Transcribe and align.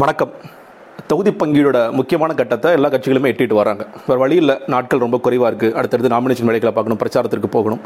வணக்கம். 0.00 0.32
தொகுதி 1.10 1.30
பங்கீடோட 1.40 1.78
முக்கியமான 1.98 2.32
கட்டத்தை 2.38 2.70
எல்லா 2.76 2.88
கட்சிகளுமே 2.92 3.30
எட்டிட்டு 3.32 3.56
வராங்க. 3.58 3.82
வேறு 4.08 4.20
வழியில் 4.22 4.52
நாட்கள் 4.72 5.02
ரொம்ப 5.04 5.16
குறைவாக 5.24 5.48
இருக்குது 5.50 5.76
அடுத்தடுத்து 5.78 6.12
நாமினேஷன் 6.14 6.48
வேலைகளை 6.48 6.72
பார்க்கணும் 6.76 7.00
பிரச்சாரத்திற்கு 7.02 7.48
போகணும். 7.54 7.80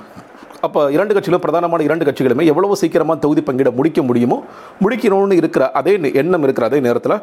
அப்போ 0.66 0.80
இரண்டு 0.96 1.12
கட்சிகளும் 1.14 1.42
பிரதானமான 1.44 1.84
இரண்டு 1.88 2.04
கட்சிகளுமே 2.08 2.44
எவ்வளவு 2.50 2.74
சீக்கிரமாக 2.80 3.16
தொகுதி 3.22 3.42
பங்கீடை 3.46 3.70
முடிக்க 3.78 4.00
முடியுமோ 4.08 4.36
முடிக்கணும்னு 4.84 5.36
இருக்கிற 5.40 5.64
அதே 5.78 5.92
எண்ணம் 6.20 6.44
இருக்கிற 6.46 6.66
அதே 6.70 6.78
நேரத்தில் 6.86 7.16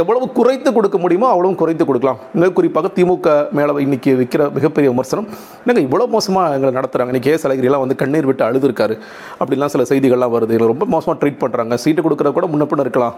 எவ்வளவு 0.00 0.26
குறைத்து 0.36 0.70
கொடுக்க 0.76 0.96
முடியுமோ 1.04 1.26
அவ்வளவு 1.32 1.58
குறைத்து 1.62 1.84
கொடுக்கலாம். 1.88 2.18
மிக 2.40 2.48
குறிப்பாக 2.58 2.88
திமுக 2.96 3.28
மேலே 3.58 3.72
இன்னைக்கு 3.86 4.10
விற்கிற 4.20 4.42
மிகப்பெரிய 4.56 4.88
விமர்சனம் 4.92 5.26
என்னங்க 5.62 5.82
இவ்வளோ 5.86 6.06
மோசமாக 6.14 6.54
எங்களை 6.56 6.72
நடத்துகிறாங்க 6.78 7.12
இன்றைக்கி 7.12 7.30
கேஸ் 7.30 7.46
அழகிரிலாம் 7.48 7.82
வந்து 7.84 7.96
கண்ணீர் 8.02 8.28
விட்டு 8.30 8.44
அழுதுருக்காரு. 8.48 8.94
அப்படிலாம் 9.40 9.72
சில 9.74 9.84
செய்திகள்லாம் 9.90 10.32
வருது. 10.36 10.54
எங்களை 10.56 10.70
ரொம்ப 10.72 10.86
மோசமாக 10.94 11.16
ட்ரீட் 11.22 11.40
பண்ணுறாங்க 11.42 11.74
சீட்டு 11.84 12.04
கொடுக்குற 12.06 12.32
கூட 12.38 12.46
முன்ன 12.52 12.80
இருக்கலாம். 12.86 13.16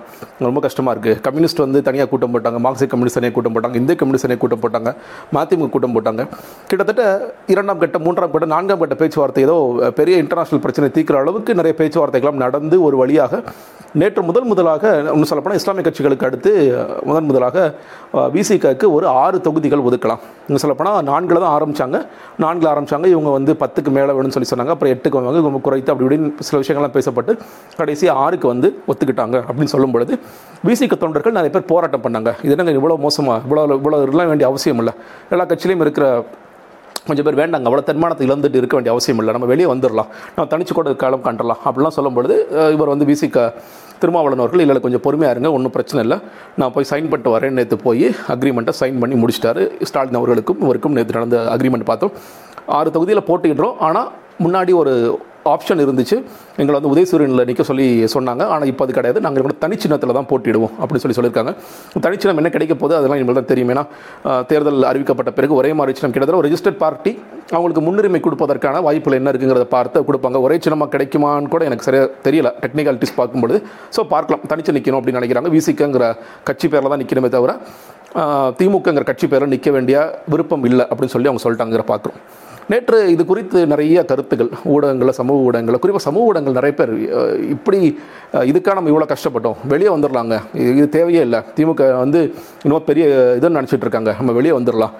ரொம்ப 0.48 0.60
கஷ்டமாக 0.66 0.94
இருக்குது 0.96 1.20
கம்யூனிஸ்ட் 1.28 1.62
வந்து 1.66 1.82
தனியாக 1.90 2.10
கூட்டம் 2.14 2.34
போட்டாங்க. 2.36 2.60
மார்க்சிஸ்ட் 2.66 2.92
கம்யூனிஸ்ட் 2.94 3.20
தனியாக 3.20 3.36
கூட்டம் 3.38 3.56
போட்டாங்க. 3.58 3.76
இந்திய 3.82 3.96
கம்யூனிஸ்ட் 4.02 4.26
தனியாக 4.28 4.42
கூட்டம் 4.46 4.64
போட்டாங்க. 4.64 4.92
மதிமுக 5.38 5.70
கூட்டம் 5.76 5.96
போட்டாங்க. 5.98 6.24
கிட்டத்தட்ட 6.72 7.04
இரண்டாம் 7.54 7.80
கட்ட 7.84 8.00
மூன்றாம் 8.08 8.34
கட்ட 8.36 8.48
நான்காம் 8.56 8.82
கட்ட 8.84 8.96
பேச்சுவார்த்தை 9.02 9.41
ஏதோ 9.44 9.56
பெரிய 10.00 10.16
இன்டர்நேஷனல் 10.24 10.64
பிரச்சனை 10.64 10.88
தீர்க்கிற 10.96 11.18
அளவுக்கு 11.22 11.58
நிறைய 11.60 11.74
பேச்சுவார்த்தைகள்லாம் 11.80 12.42
நடந்து 12.44 12.78
ஒரு 12.88 12.96
வழியாக 13.02 13.42
நேற்று 14.00 14.20
முதல் 14.28 14.46
முதலாக 14.50 14.90
ஒன்று 15.12 15.28
சொல்லப்போனால் 15.30 15.58
இஸ்லாமிய 15.60 15.82
கட்சிகளுக்கு 15.86 16.26
அடுத்து 16.28 16.50
முதன் 17.08 17.26
முதலாக 17.30 17.56
விசிகாக்கு 18.36 18.86
ஒரு 18.96 19.06
ஆறு 19.22 19.38
தொகுதிகள் 19.46 19.84
ஒதுக்கலாம். 19.88 20.22
இன்னும் 20.46 20.62
சொல்லப்போனால் 20.62 20.96
நான்கில் 21.10 21.42
தான் 21.44 21.54
ஆரம்பிச்சாங்க. 21.56 21.98
நான்கில் 22.44 22.70
ஆரம்பிச்சாங்க. 22.72 23.06
இவங்க 23.14 23.30
வந்து 23.38 23.54
பத்துக்கு 23.62 23.90
மேலே 23.96 24.12
வேணும்னு 24.16 24.36
சொல்லி 24.36 24.50
சொன்னாங்க. 24.52 24.74
அப்புறம் 24.76 24.92
எட்டுக்கு 24.94 25.18
வாங்க 25.18 25.42
இவங்க 25.44 25.60
குறைத்து 25.68 25.92
அப்படி 25.92 26.06
இப்படின்னு 26.08 26.46
சில 26.48 26.60
விஷயங்கள்லாம் 26.62 26.96
பேசப்பட்டு 26.98 27.34
கடைசி 27.80 28.08
ஆறுக்கு 28.24 28.48
வந்து 28.54 28.70
ஒத்துக்கிட்டாங்க 28.92 29.36
அப்படின்னு 29.48 29.74
சொல்லும் 29.74 29.94
பொழுது 29.96 30.14
விசிக 30.68 30.96
தொண்டர்கள் 31.04 31.38
நிறைய 31.38 31.52
பேர் 31.56 31.70
போராட்டம் 31.72 32.04
பண்ணாங்க. 32.06 32.32
இது 32.46 32.54
என்னங்க 32.56 32.74
இவ்வளோ 32.80 32.98
மோசமாக 33.06 33.40
இவ்வளோ 33.48 33.64
இவ்வளோ 33.80 34.00
இருக்கலாம் 34.06 34.32
வேண்டிய 34.32 34.48
அவசியம் 34.52 34.80
இல்லை. 34.84 34.94
எல்லா 35.34 35.46
கட்சியிலையும் 35.52 35.84
இருக்கிற 35.86 36.06
கொஞ்சம் 37.06 37.26
பேர் 37.26 37.38
வேண்டாங்க. 37.42 37.66
அவ்வளோ 37.68 37.84
தன்மானத்தை 37.90 38.24
இழந்துட்டு 38.28 38.58
இருக்க 38.60 38.74
வேண்டிய 38.78 38.92
அவசியம் 38.94 39.20
இல்லை. 39.22 39.32
நம்ம 39.36 39.48
வெளியே 39.52 39.68
வந்துடலாம். 39.72 40.10
நம்ம 40.34 40.46
தனிச்சு 40.52 40.74
கூட 40.78 40.92
காலம் 41.04 41.24
காண்டலாம். 41.26 41.60
அப்படிலாம் 41.68 41.96
சொல்லும்பொழுது 41.98 42.36
இவர் 42.76 42.92
வந்து 42.94 43.08
விசிக 43.10 43.46
திருமாவளவன் 44.02 44.42
அவர்கள் 44.44 44.62
இல்லை 44.64 44.82
கொஞ்சம் 44.84 45.04
பொறுமையாக 45.06 45.34
இருங்க 45.34 45.50
ஒன்றும் 45.56 45.74
பிரச்சனை 45.74 46.00
இல்லை. 46.04 46.18
நான் 46.60 46.72
போய் 46.76 46.88
சைன் 46.92 47.10
பண்ணிட்டு 47.10 47.34
வரேன் 47.34 47.56
நேற்று 47.58 47.76
போய் 47.86 48.06
அக்ரிமெண்ட்டை 48.34 48.74
சைன் 48.80 49.00
பண்ணி 49.02 49.16
முடிச்சிட்டாரு. 49.22 49.64
ஸ்டாலின் 49.90 50.18
அவர்களுக்கும் 50.20 50.62
இவருக்கும் 50.66 50.96
நேற்று 50.98 51.18
நடந்த 51.18 51.38
அக்ரிமெண்ட் 51.56 51.86
பார்த்தோம். 51.90 52.14
ஆறு 52.78 52.94
தொகுதியில் 52.96 53.28
போட்டிடுறோம் 53.28 53.78
ஆனால் 53.88 54.08
முன்னாடி 54.44 54.74
ஒரு 54.82 54.94
ஆப்ஷன் 55.52 55.80
இருந்துச்சு. 55.84 56.16
எங்களை 56.62 56.74
வந்து 56.78 56.90
உதயசூரியனில் 56.92 57.44
நிற்க 57.48 57.62
சொல்லி 57.70 57.86
சொன்னாங்க. 58.14 58.42
ஆனால் 58.54 58.68
இப்போ 58.72 58.82
அது 58.86 58.92
கிடையாது. 58.98 59.20
நாங்கள் 59.26 59.44
கூட 59.46 59.54
தனிச்சின்னத்தில் 59.64 60.14
தான் 60.18 60.28
போட்டிடுவோம் 60.30 60.74
அப்படின்னு 60.80 61.02
சொல்லி 61.04 61.16
சொல்லியிருக்காங்க. 61.18 61.52
தனிச்சின்னம் 62.06 62.40
என்ன 62.42 62.50
கிடைக்க 62.56 62.74
போகுது? 62.82 62.96
அதெல்லாம் 62.98 63.18
எங்களுக்கு 63.20 63.40
தான் 63.40 63.50
தெரியும். 63.52 63.72
ஏன்னா 63.74 63.84
தேர்தல் 64.50 64.88
அறிவிக்கப்பட்ட 64.90 65.32
பிறகு 65.38 65.54
ஒரே 65.60 65.70
மாதிரி 65.78 65.96
சின்னம் 65.98 66.14
கிட்டத்தட்ட 66.16 66.42
ஒரு 66.42 66.48
ரிஜிஸ்டர்ட் 66.48 66.80
பார்ட்டி 66.84 67.12
அவங்களுக்கு 67.54 67.84
முன்னுரிமை 67.86 68.20
கொடுப்பதற்கான 68.26 68.82
வாய்ப்புகள் 68.88 69.18
என்ன 69.20 69.32
இருக்குங்கிறத 69.32 69.66
பார்த்து 69.76 70.04
கொடுப்பாங்க. 70.10 70.38
ஒரே 70.46 70.58
சின்னமாக 70.66 70.90
கிடைக்குமான்னு 70.94 71.50
கூட 71.54 71.64
எனக்கு 71.70 71.86
சரியாக 71.88 72.10
தெரியல. 72.26 72.50
டெக்னிக்காலிட்டிஸ் 72.64 73.16
பார்க்கும்பொழுது. 73.20 73.60
ஸோ 73.96 74.02
பார்க்கலாம். 74.14 74.44
தனிச்சு 74.52 74.76
நிற்கணும் 74.78 75.00
அப்படின்னு 75.00 75.20
நினைக்கிறாங்க. 75.20 75.50
விசிக்கங்கிற 75.56 76.06
கட்சி 76.50 76.68
பேரில் 76.74 76.92
தான் 76.94 77.02
நிற்கணுமே 77.04 77.30
தவிர 77.36 77.54
திமுகங்கிற 78.60 79.04
கட்சி 79.08 79.26
பேரில் 79.32 79.52
நிற்க 79.52 79.68
வேண்டிய 79.74 79.98
விருப்பம் 80.32 80.64
இல்லை 80.70 80.84
அப்படின்னு 80.88 81.14
சொல்லி 81.16 81.28
அவங்க 81.30 81.42
சொல்லிட்டாங்கிற 81.44 81.84
பார்க்குறோம். 81.90 82.18
நேற்று 82.68 82.98
இது 83.12 83.22
குறித்து 83.24 83.58
நிறைய 83.66 83.98
கருத்துக்கள் 84.04 84.50
ஊடகங்களில் 84.72 85.18
சமூக 85.18 85.46
ஊடகங்களில் 85.46 85.80
குறிப்பாக 85.80 86.04
சமூக 86.04 86.28
ஊடகங்கள் 86.28 86.58
நிறைய 86.58 86.74
பேர் 86.74 86.92
இப்படி 87.54 87.78
இதுக்காக 88.48 88.76
நம்ம 88.78 88.92
இவ்வளோ 88.92 89.08
கஷ்டப்பட்டோம் 89.10 89.40
வெளியே 89.72 89.90
வந்துடலாங்க 89.92 90.34
இது 90.72 90.86
தேவையே 90.94 91.22
இல்லை. 91.26 91.40
திமுக 91.56 91.70
வந்து 91.98 92.20
இன்னும் 92.64 92.86
பெரிய 92.88 93.04
இதுன்னு 93.38 93.58
நினச்சிட்டு 93.58 93.86
இருக்காங்க. 93.86 94.12
நம்ம 94.18 94.32
வெளியே 94.32 94.54
வந்துடலாம் 94.58 94.94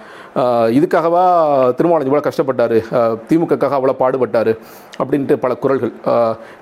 இதுக்காகவா 0.76 1.22
திருமாவளவன் 1.78 2.08
இவ்வளோ 2.08 2.24
கஷ்டப்பட்டார்? 2.26 2.74
திமுகக்காக 3.28 3.74
அவ்வளோ 3.78 3.94
பாடுபட்டார்? 3.98 4.50
அப்படின்ட்டு 4.98 5.34
பல 5.36 5.52
குரல்கள். 5.56 5.92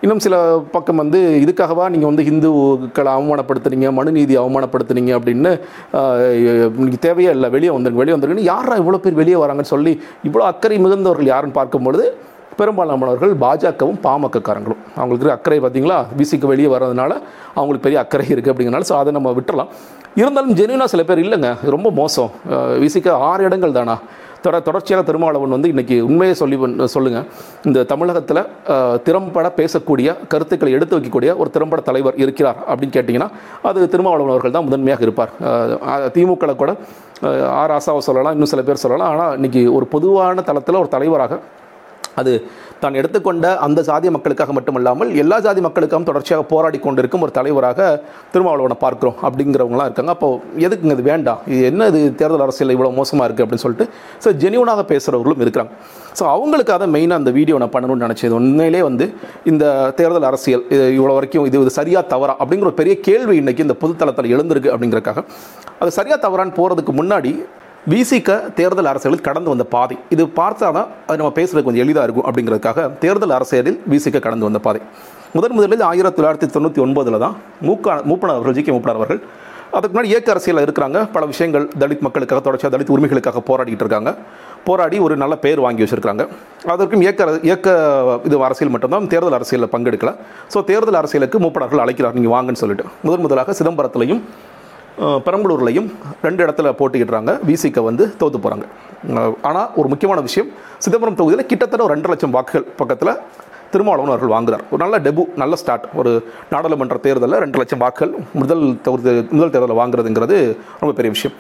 இன்னும் 0.03 0.23
சில 0.25 0.35
பக்கம் 0.73 1.01
வந்து 1.03 1.19
இதுக்காகவா 1.43 1.85
நீங்கள் 1.93 2.11
வந்து 2.11 2.25
இந்துக்களை 2.31 3.11
அவமானப்படுத்துனீங்க 3.17 3.91
மனுநீதி 3.99 4.35
அவமானப்படுத்துனீங்க 4.41 5.13
அப்படின்னு 5.19 5.53
அஹ், 5.99 6.69
தேவையே 7.05 7.31
இல்லை. 7.37 7.51
வெளியே 7.51 7.73
வந்துருங்க 7.73 8.03
வெளியே 8.03 8.17
வந்துருங்கன்னு 8.17 8.51
யாரா 8.51 8.77
இவ்வளோ 8.83 9.01
பேர் 9.01 9.21
வெளியே 9.21 9.39
வராங்கன்னு 9.41 9.73
சொல்லி 9.73 9.95
இவ்வளோ 10.29 10.47
அக்கறை 10.51 10.79
மிகுந்தவர்கள் 10.91 11.33
யாருன்னு 11.35 11.59
பார்க்கும்பொழுது 11.61 12.05
பெரும்பாலானவர்கள் 12.59 13.33
பாஜகவும் 13.43 13.99
பாமகக்காரங்களும். 14.07 14.81
அவங்களுக்கு 15.01 15.35
அக்கறை 15.35 15.59
பார்த்தீங்களா? 15.65 15.99
விசிக்கு 16.19 16.47
வெளியே 16.51 16.69
வர்றதுனால 16.73 17.13
அவங்களுக்கு 17.59 17.85
பெரிய 17.87 17.99
அக்கறை 18.05 18.27
இருக்குது 18.33 18.53
அப்படிங்கிறனால 18.53 18.87
ஸோ 18.91 18.97
அதை 19.03 19.11
நம்ம 19.17 19.31
விட்டுறலாம். 19.37 19.71
இருந்தாலும் 20.21 20.55
ஜெனுவனாக 20.61 20.89
சில 20.93 21.03
பேர் 21.09 21.23
இல்லைங்க. 21.25 21.51
ரொம்ப 21.75 21.89
மோசம். 22.01 22.31
விசிக்கு 22.85 23.11
ஆறு 23.31 23.43
இடங்கள் 23.49 23.77
தானா? 23.79 23.97
தொட 24.45 24.57
தொடர்ச்சியாக 24.67 25.03
திருமாவளவன் 25.09 25.55
வந்து 25.57 25.71
இன்றைக்கி 25.73 25.97
உண்மையை 26.11 26.35
சொல்லி 26.41 26.57
சொல்லுங்கள் 26.95 27.27
இந்த 27.69 27.85
தமிழகத்தில் 27.93 28.43
திறம்பட 29.07 29.49
பேசக்கூடிய 29.61 30.09
கருத்துக்களை 30.33 30.73
எடுத்து 30.79 30.97
வைக்கக்கூடிய 30.97 31.31
ஒரு 31.43 31.51
திறம்பட 31.57 31.83
தலைவர் 31.89 32.19
இருக்கிறார் 32.25 32.59
அப்படின்னு 32.71 32.97
கேட்டிங்கன்னா 32.97 33.29
அது 33.71 33.89
திருமாவளவன் 33.95 34.35
அவர்கள் 34.35 34.57
தான் 34.57 34.67
முதன்மையாக 34.69 35.07
இருப்பார். 35.09 35.33
திமுக 36.17 36.57
கூட 36.63 36.73
ஆர் 37.61 37.75
ஆசாவை 37.77 38.03
சொல்லலாம் 38.09 38.35
இன்னும் 38.37 38.53
சில 38.53 38.63
பேர் 38.69 38.85
சொல்லலாம். 38.85 39.11
ஆனால் 39.15 39.33
இன்றைக்கி 39.41 39.63
ஒரு 39.79 39.87
பொதுவான 39.95 40.43
தளத்தில் 40.51 40.83
ஒரு 40.83 40.91
தலைவராக 40.97 41.41
அது 42.21 42.33
தான் 42.83 42.97
எடுத்துக்கொண்ட 43.01 43.47
அந்த 43.67 43.81
சாதி 43.89 44.11
மக்களுக்காக 44.17 44.53
மட்டுமல்லாமல் 44.57 45.11
எல்லா 45.23 45.37
ஜாதி 45.47 45.61
மக்களுக்காகவும் 45.67 46.09
தொடர்ச்சியாக 46.11 46.45
போராடி 46.53 46.79
கொண்டிருக்கும் 46.87 47.25
ஒரு 47.27 47.33
தலைவராக 47.39 47.89
திருமாவளவனை 48.33 48.77
பார்க்குறோம் 48.85 49.17
அப்படிங்கிறவங்களாம் 49.27 49.89
இருக்காங்க. 49.89 50.13
அப்போ 50.17 50.29
எதுக்குங்க 50.67 50.95
இது 50.99 51.05
வேண்டாம்? 51.11 51.41
இது 51.53 51.61
என்ன 51.71 51.89
இது 51.93 52.01
தேர்தல் 52.21 52.45
அரசியல் 52.47 52.75
இவ்வளோ 52.77 52.93
மோசமாக 53.01 53.27
இருக்குது 53.29 53.47
அப்படின்னு 53.47 53.65
சொல்லிட்டு 53.67 53.87
ஸோ 54.25 54.31
ஜெனியூனாக 54.45 54.85
பேசுகிறவர்களும் 54.93 55.45
இருக்கிறாங்க. 55.47 55.73
ஸோ 56.19 56.25
அவங்களுக்காக 56.35 56.79
அதை 56.81 56.89
மெயினாக 56.97 57.23
அந்த 57.23 57.33
வீடியோ 57.39 57.59
நான் 57.65 57.75
பண்ணணும்னு 57.77 58.07
நினச்சது. 58.07 58.33
உண்மையிலே 58.41 58.83
வந்து 58.89 59.07
இந்த 59.53 59.65
தேர்தல் 60.01 60.29
அரசியல் 60.33 60.65
இது 60.75 60.85
இவ்வளோ 60.99 61.17
வரைக்கும் 61.21 61.47
இது 61.51 61.63
இது 61.67 61.79
சரியாக 61.81 62.05
தவறா 62.15 62.35
அப்படிங்கிற 62.43 62.71
ஒரு 62.73 62.81
பெரிய 62.83 62.97
கேள்வி 63.09 63.37
இன்றைக்கி 63.43 63.65
இந்த 63.69 63.79
பொதுத்தளத்தில் 63.85 64.33
எழுந்திருக்கு 64.37 64.73
அப்படிங்கிறக்காக 64.75 65.25
அது 65.83 65.91
சரியாக 66.01 66.21
தவறான்னு 66.27 66.59
போகிறதுக்கு 66.61 66.95
முன்னாடி 67.01 67.33
விசிக 67.89 68.53
தேர்தல் 68.53 68.85
அரசியலில் 68.85 69.21
கடந்து 69.21 69.49
வந்த 69.49 69.65
பாதை. 69.65 69.99
இது 70.09 70.25
பார்த்தா 70.27 70.73
தான் 70.73 70.87
அது 71.07 71.17
நம்ம 71.17 71.33
பேசுறதுக்கு 71.35 71.63
கொஞ்சம் 71.63 71.75
எளிதாக 71.75 72.13
இருக்கும் 72.13 72.35
அப்படிங்கிறதுக்காக 72.35 72.99
தேர்தல் 72.99 73.31
அரசியலில் 73.31 73.83
விசிக 73.91 74.21
கடந்து 74.21 74.45
வந்த 74.45 74.59
பாதை. 74.59 74.81
முதன் 75.33 75.53
முதலில் 75.53 75.81
ஆயிரத்தி 75.81 76.23
தொள்ளாயிரத்தி 76.23 76.51
தொண்ணூற்றி 76.51 76.79
ஒன்பதில் 76.79 77.19
தான் 77.19 77.37
மூக்கா 77.63 78.03
மூப்பனார் 78.05 78.35
அவர்கள் 78.35 78.53
ஜி 78.53 78.63
கே 78.63 78.73
மூப்பனார் 78.73 78.95
அவர்கள் 78.95 79.21
அதுக்கு 79.73 80.01
முன்னாடி 80.01 80.05
இயக்க 80.05 80.31
அரசியலில் 80.31 80.65
இருக்கிறாங்க. 80.65 81.09
பல 81.13 81.27
விஷயங்கள் 81.27 81.69
தலித் 81.79 81.99
மக்களுக்காக 81.99 82.43
தொடர்ச்சியாக 82.43 82.77
தலித் 82.77 82.97
உரிமைகளுக்காக 82.97 83.41
போராடிட்டு 83.47 83.83
இருக்காங்க. 83.85 84.15
போராடி 84.65 84.99
ஒரு 84.99 85.17
நல்ல 85.17 85.37
பேர் 85.37 85.61
வாங்கி 85.61 85.85
வச்சுருக்காங்க 85.85 86.29
அதற்கும் 86.67 87.01
இயக்க 87.01 87.25
அர- 87.25 87.41
இயக்க 87.43 88.21
இது 88.25 88.45
அரசியல் 88.45 88.73
மட்டும்தான் 88.73 89.07
தேர்தல் 89.07 89.33
அரசியலில் 89.33 89.71
பங்கெடுக்கல. 89.73 90.17
ஸோ 90.55 90.65
தேர்தல் 90.65 90.95
அரசியலுக்கு 90.95 91.39
மூப்பனார்கள் 91.39 91.79
அழைக்கிறார் 91.79 92.15
நீங்கள் 92.15 92.41
வாங்கன்னு 92.41 92.53
சொல்லிட்டு. 92.53 92.85
முதன் 93.03 93.21
முதலாக 93.21 93.53
சிதம்பரத்திலையும் 93.53 94.21
பெரம்பலூர்லையும் 95.27 95.87
ரெண்டு 96.27 96.41
இடத்துல 96.45 96.71
போட்டிக்கிட்டுறாங்க 96.81 97.33
விசிக்க 97.51 97.83
வந்து 97.89 98.05
தோத்து 98.21 98.39
போகிறாங்க 98.45 98.67
ஆனால் 99.49 99.69
ஒரு 99.81 99.89
முக்கியமான 99.93 100.21
விஷயம் 100.29 100.51
சிதம்பரம் 100.85 101.19
தொகுதியில் 101.21 101.49
கிட்டத்தட்ட 101.51 101.87
ஒரு 101.87 101.95
ரெண்டு 101.97 102.11
லட்சம் 102.13 102.35
வாக்குகள் 102.37 102.67
பக்கத்தில் 102.81 103.15
திருமாவளவன் 103.73 104.13
அவர்கள் 104.13 104.35
வாங்குறார். 104.35 104.63
ஒரு 104.73 104.81
நல்ல 104.83 104.97
டெபு 105.07 105.23
நல்ல 105.43 105.55
ஸ்டார்ட். 105.61 105.85
ஒரு 106.01 106.11
நாடாளுமன்ற 106.53 106.97
தேர்தலில் 107.07 107.41
ரெண்டு 107.45 107.59
லட்சம் 107.61 107.83
வாக்குகள் 107.85 108.13
முதல் 108.41 108.65
தொகுதி 108.87 109.13
முதல் 109.37 109.53
தேர்தலில் 109.55 109.81
வாங்குறதுங்கிறது 109.81 110.39
ரொம்ப 110.83 110.93
பெரிய 110.99 111.13
விஷயம். 111.17 111.37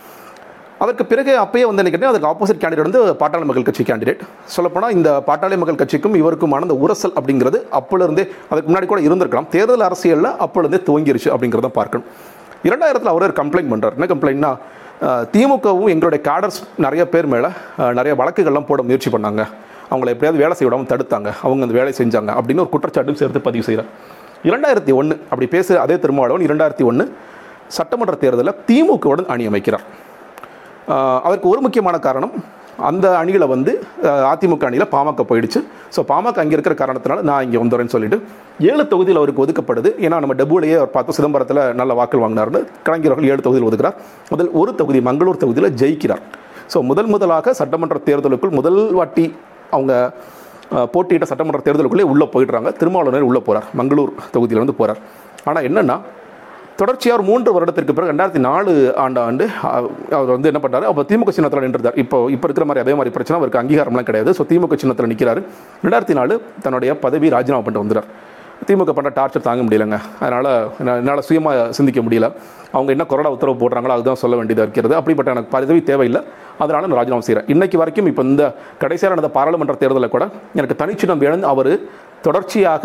அதற்கு 0.82 1.04
பிறகு 1.12 1.32
அப்பயே 1.44 1.64
வந்து 1.68 1.82
என்ன 1.96 2.10
அதுக்கு 2.12 2.30
ஆப்போசிட் 2.32 2.60
கேண்டிடேட் 2.60 2.88
வந்து 2.88 3.02
பாட்டாளி 3.22 3.46
மக்கள் 3.48 3.66
கட்சி 3.68 3.84
கேண்டிடேட் 3.88 4.22
சொல்லப்போனால் 4.56 4.94
இந்த 4.98 5.10
பாட்டாளி 5.30 5.56
மக்கள் 5.62 5.80
கட்சிக்கும் 5.82 6.18
இவருக்குமான 6.22 6.66
அந்த 6.68 6.76
உரசல் 6.84 7.16
அப்படிங்கிறது 7.20 7.58
அப்போலேருந்தே 7.78 8.24
அதுக்கு 8.50 8.68
முன்னாடி 8.70 8.88
கூட 8.92 9.00
இருந்திருக்கலாம். 9.08 9.48
தேர்தல் 9.56 9.88
அரசியலில் 9.88 10.30
அப்போலேருந்தே 10.44 10.80
துவங்கிருச்சு 10.90 11.30
அப்படிங்கிறத 11.34 11.70
பார்க்கணும். 11.80 12.06
இரண்டாயிரத்தில் 12.68 13.12
அவரே 13.12 13.26
ஒரு 13.28 13.36
கம்ப்ளைண்ட் 13.40 13.70
பண்ணுறார் 13.72 13.96
என்ன 13.98 14.08
கம்ப்ளைண்ட்னா 14.12 14.52
திமுகவும் 15.34 15.90
எங்களுடைய 15.94 16.20
கேடர்ஸ் 16.28 16.58
நிறைய 16.84 17.02
பேர் 17.12 17.28
மேலே 17.32 17.50
நிறைய 17.98 18.14
வழக்குகள்லாம் 18.20 18.66
போட 18.70 18.80
முயற்சி 18.88 19.10
பண்ணாங்க. 19.14 19.42
அவங்கள 19.90 20.08
எப்படியாவது 20.14 20.42
வேலை 20.42 20.54
செய்ய 20.56 20.68
விடாமல் 20.68 20.90
தடுத்தாங்க. 20.92 21.28
அவங்க 21.44 21.62
அந்த 21.66 21.76
வேலை 21.78 21.92
செஞ்சாங்க 22.00 22.30
அப்படின்னு 22.38 22.62
ஒரு 22.64 22.72
குற்றச்சாட்டும் 22.74 23.18
சேர்த்து 23.20 23.46
பதிவு 23.48 23.64
செய்கிறார் 23.68 23.90
இரண்டாயிரத்தி 24.48 24.92
ஒன்று 25.00 25.14
அப்படி 25.30 25.46
பேச 25.54 25.80
அதே 25.84 25.96
திருமாவளவன் 26.02 26.46
இரண்டாயிரத்தி 26.48 26.84
ஒன்று 26.90 27.04
சட்டமன்ற 27.76 28.14
தேர்தலில் 28.22 28.60
திமுகவுடன் 28.68 29.30
அணி 29.32 29.44
அமைக்கிறார். 29.50 29.84
அதற்கு 31.26 31.46
ஒரு 31.52 31.60
முக்கியமான 31.64 31.96
காரணம் 32.06 32.32
அந்த 32.88 33.06
அணியில் 33.20 33.46
வந்து 33.52 33.72
அதிமுக 34.30 34.64
அணியில் 34.68 34.86
பாமக 34.94 35.24
போயிடுச்சு. 35.30 35.60
ஸோ 35.94 36.02
பாமக 36.10 36.40
அங்கே 36.42 36.54
இருக்கிற 36.56 36.74
காரணத்தினால 36.82 37.22
நான் 37.30 37.44
இங்கே 37.46 37.58
வந்துடுறேன்னு 37.62 37.94
சொல்லிட்டு 37.94 38.18
ஏழு 38.70 38.84
தொகுதியில் 38.92 39.20
அவருக்கு 39.20 39.42
ஒதுக்கப்படுது. 39.44 39.90
ஏன்னா 40.06 40.18
நம்ம 40.24 40.36
டபுளையே 40.40 40.76
அவர் 40.80 40.92
பார்த்தோம் 40.96 41.18
சிதம்பரத்தில் 41.18 41.62
நல்ல 41.80 41.94
வாக்கள் 42.00 42.22
வாங்கினார்னு 42.24 42.60
கலைஞர்கள் 42.88 43.28
ஏழு 43.32 43.40
தொகுதியில் 43.46 43.68
ஒதுக்கிறார். 43.70 43.96
முதல் 44.32 44.50
ஒரு 44.62 44.72
தொகுதி 44.82 45.00
மங்களூர் 45.08 45.42
தொகுதியில் 45.44 45.70
ஜெயிக்கிறார். 45.82 46.22
ஸோ 46.74 46.80
முதல் 46.90 47.10
முதலாக 47.14 47.54
சட்டமன்ற 47.62 47.98
தேர்தலுக்குள் 48.10 48.54
முதல் 48.60 48.80
வாட்டி 49.00 49.26
அவங்க 49.76 49.92
போட்டியிட்ட 50.94 51.26
சட்டமன்ற 51.30 51.60
தேர்தலுக்குள்ளே 51.66 52.06
உள்ளே 52.12 52.26
போயிடுறாங்க. 52.34 52.68
திருமாவளவனர் 52.80 53.28
உள்ளே 53.30 53.40
போகிறார் 53.46 53.68
மங்களூர் 53.80 54.12
தொகுதியிலேருந்து 54.34 54.76
போகிறார் 54.80 55.00
ஆனால் 55.50 55.66
என்னென்னா 55.68 55.96
தொடர்ச்சியாக 56.80 57.16
ஒரு 57.18 57.24
மூன்று 57.28 57.54
வருடத்திற்கு 57.54 57.94
பிறகு 57.96 58.12
ரெண்டாயிரத்தி 58.12 58.42
நாலு 58.48 58.72
ஆண்டு 59.04 59.18
ஆண்டு 59.26 59.44
அவர் 60.16 60.32
வந்து 60.34 60.50
என்ன 60.50 60.60
பண்ணுறாரு 60.64 60.86
அப்போ 60.90 61.02
திமுக 61.10 61.32
சின்னத்தில் 61.36 61.64
நின்றுதார் 61.66 61.98
இப்போ 62.02 62.18
இப்போ 62.34 62.46
இருக்கிற 62.48 62.66
மாதிரி 62.68 62.82
அதே 62.84 62.94
மாதிரி 62.98 63.10
பிரச்சனை 63.16 63.36
அவருக்கு 63.40 63.60
அங்கீகாரம்லாம் 63.62 64.08
கிடையாது. 64.10 64.30
ஸோ 64.38 64.44
திமுக 64.50 64.76
சின்னத்தில் 64.82 65.10
நிற்கிறாரு 65.12 65.40
ரெண்டாயிரத்தி 65.84 66.16
நாலு 66.20 66.36
தன்னுடைய 66.66 66.92
பதவி 67.04 67.28
ராஜினாமா 67.36 67.64
பண்ணிட்டு 67.66 67.84
வந்துறார் 67.84 68.08
திமுக 68.68 68.92
பண்ணுற 68.96 69.10
டார்ச்சர் 69.18 69.44
தாங்க 69.48 69.62
முடியலங்க. 69.66 69.98
அதனால் 70.24 70.48
என்னால் 71.02 71.22
சுயமாக 71.28 71.68
சிந்திக்க 71.76 72.00
முடியல. 72.06 72.26
அவங்க 72.74 72.90
என்ன 72.94 73.04
கொரோனா 73.12 73.30
உத்தரவு 73.36 73.60
போடுறாங்களோ 73.62 73.94
அதுதான் 73.96 74.20
சொல்ல 74.22 74.34
வேண்டியதாக 74.40 74.66
இருக்கிறது. 74.68 74.94
அப்படிப்பட்ட 74.98 75.34
எனக்கு 75.34 75.52
பதவி 75.54 75.80
தேவையில்லை. 75.90 76.20
அதனால் 76.62 76.84
நான் 76.88 76.98
ராஜினாமா 77.00 77.24
செய்கிறேன் 77.28 77.48
இன்றைக்கு 77.54 77.78
வரைக்கும் 77.82 78.10
இப்போ 78.12 78.24
இந்த 78.32 78.44
கடைசியாக 78.82 79.12
நடந்த 79.14 79.30
பாராளுமன்ற 79.38 79.76
தேர்தலில் 79.84 80.14
கூட 80.16 80.26
எனக்கு 80.60 80.76
தனிச்சின்னம் 80.82 81.22
வேணும்னு 81.24 81.50
அவர் 81.54 81.72
தொடர்ச்சியாக 82.26 82.84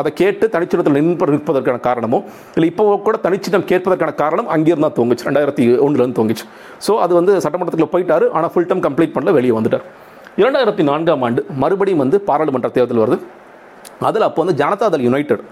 அதை 0.00 0.10
கேட்டு 0.20 0.44
தனிச்சின்னத்தில் 0.54 0.96
நின்று 0.98 1.30
நிற்பதற்கான 1.34 1.80
காரணமோ 1.88 2.20
இல்லை 2.56 2.68
இப்போ 2.72 2.84
கூட 3.06 3.16
தனிச்சின்னம் 3.26 3.66
கேட்பதற்கான 3.70 4.14
காரணம் 4.22 4.50
அங்கேருந்து 4.56 4.86
தான் 4.88 4.96
தோங்குச்சு 4.98 5.26
ரெண்டாயிரத்தி 5.28 5.64
ஒன்றுலேருந்து 5.86 6.18
தோங்குச்சு 6.20 6.46
ஸோ 6.86 6.94
அது 7.06 7.14
வந்து 7.20 7.34
சட்டமன்றத்துக்குள்ள 7.46 7.92
போயிட்டாரு 7.96 8.28
ஆனால் 8.36 8.52
ஃபுல் 8.54 8.68
டைம் 8.72 8.84
கம்ப்ளீட் 8.86 9.14
பண்ணல 9.16 9.34
வெளியே 9.38 9.54
வந்துட்டார். 9.58 9.84
இரண்டாயிரத்தி 10.42 10.82
நான்காம் 10.90 11.22
ஆண்டு 11.26 11.40
மறுபடியும் 11.64 12.02
வந்து 12.04 12.16
பாராளுமன்ற 12.30 12.70
தேர்தல் 12.78 13.02
வருது. 13.04 13.18
அதில் 14.08 14.26
அப்போ 14.26 14.40
வந்து 14.42 14.56
ஜனதாதள் 14.62 15.04
யுனைடெட் 15.08 15.44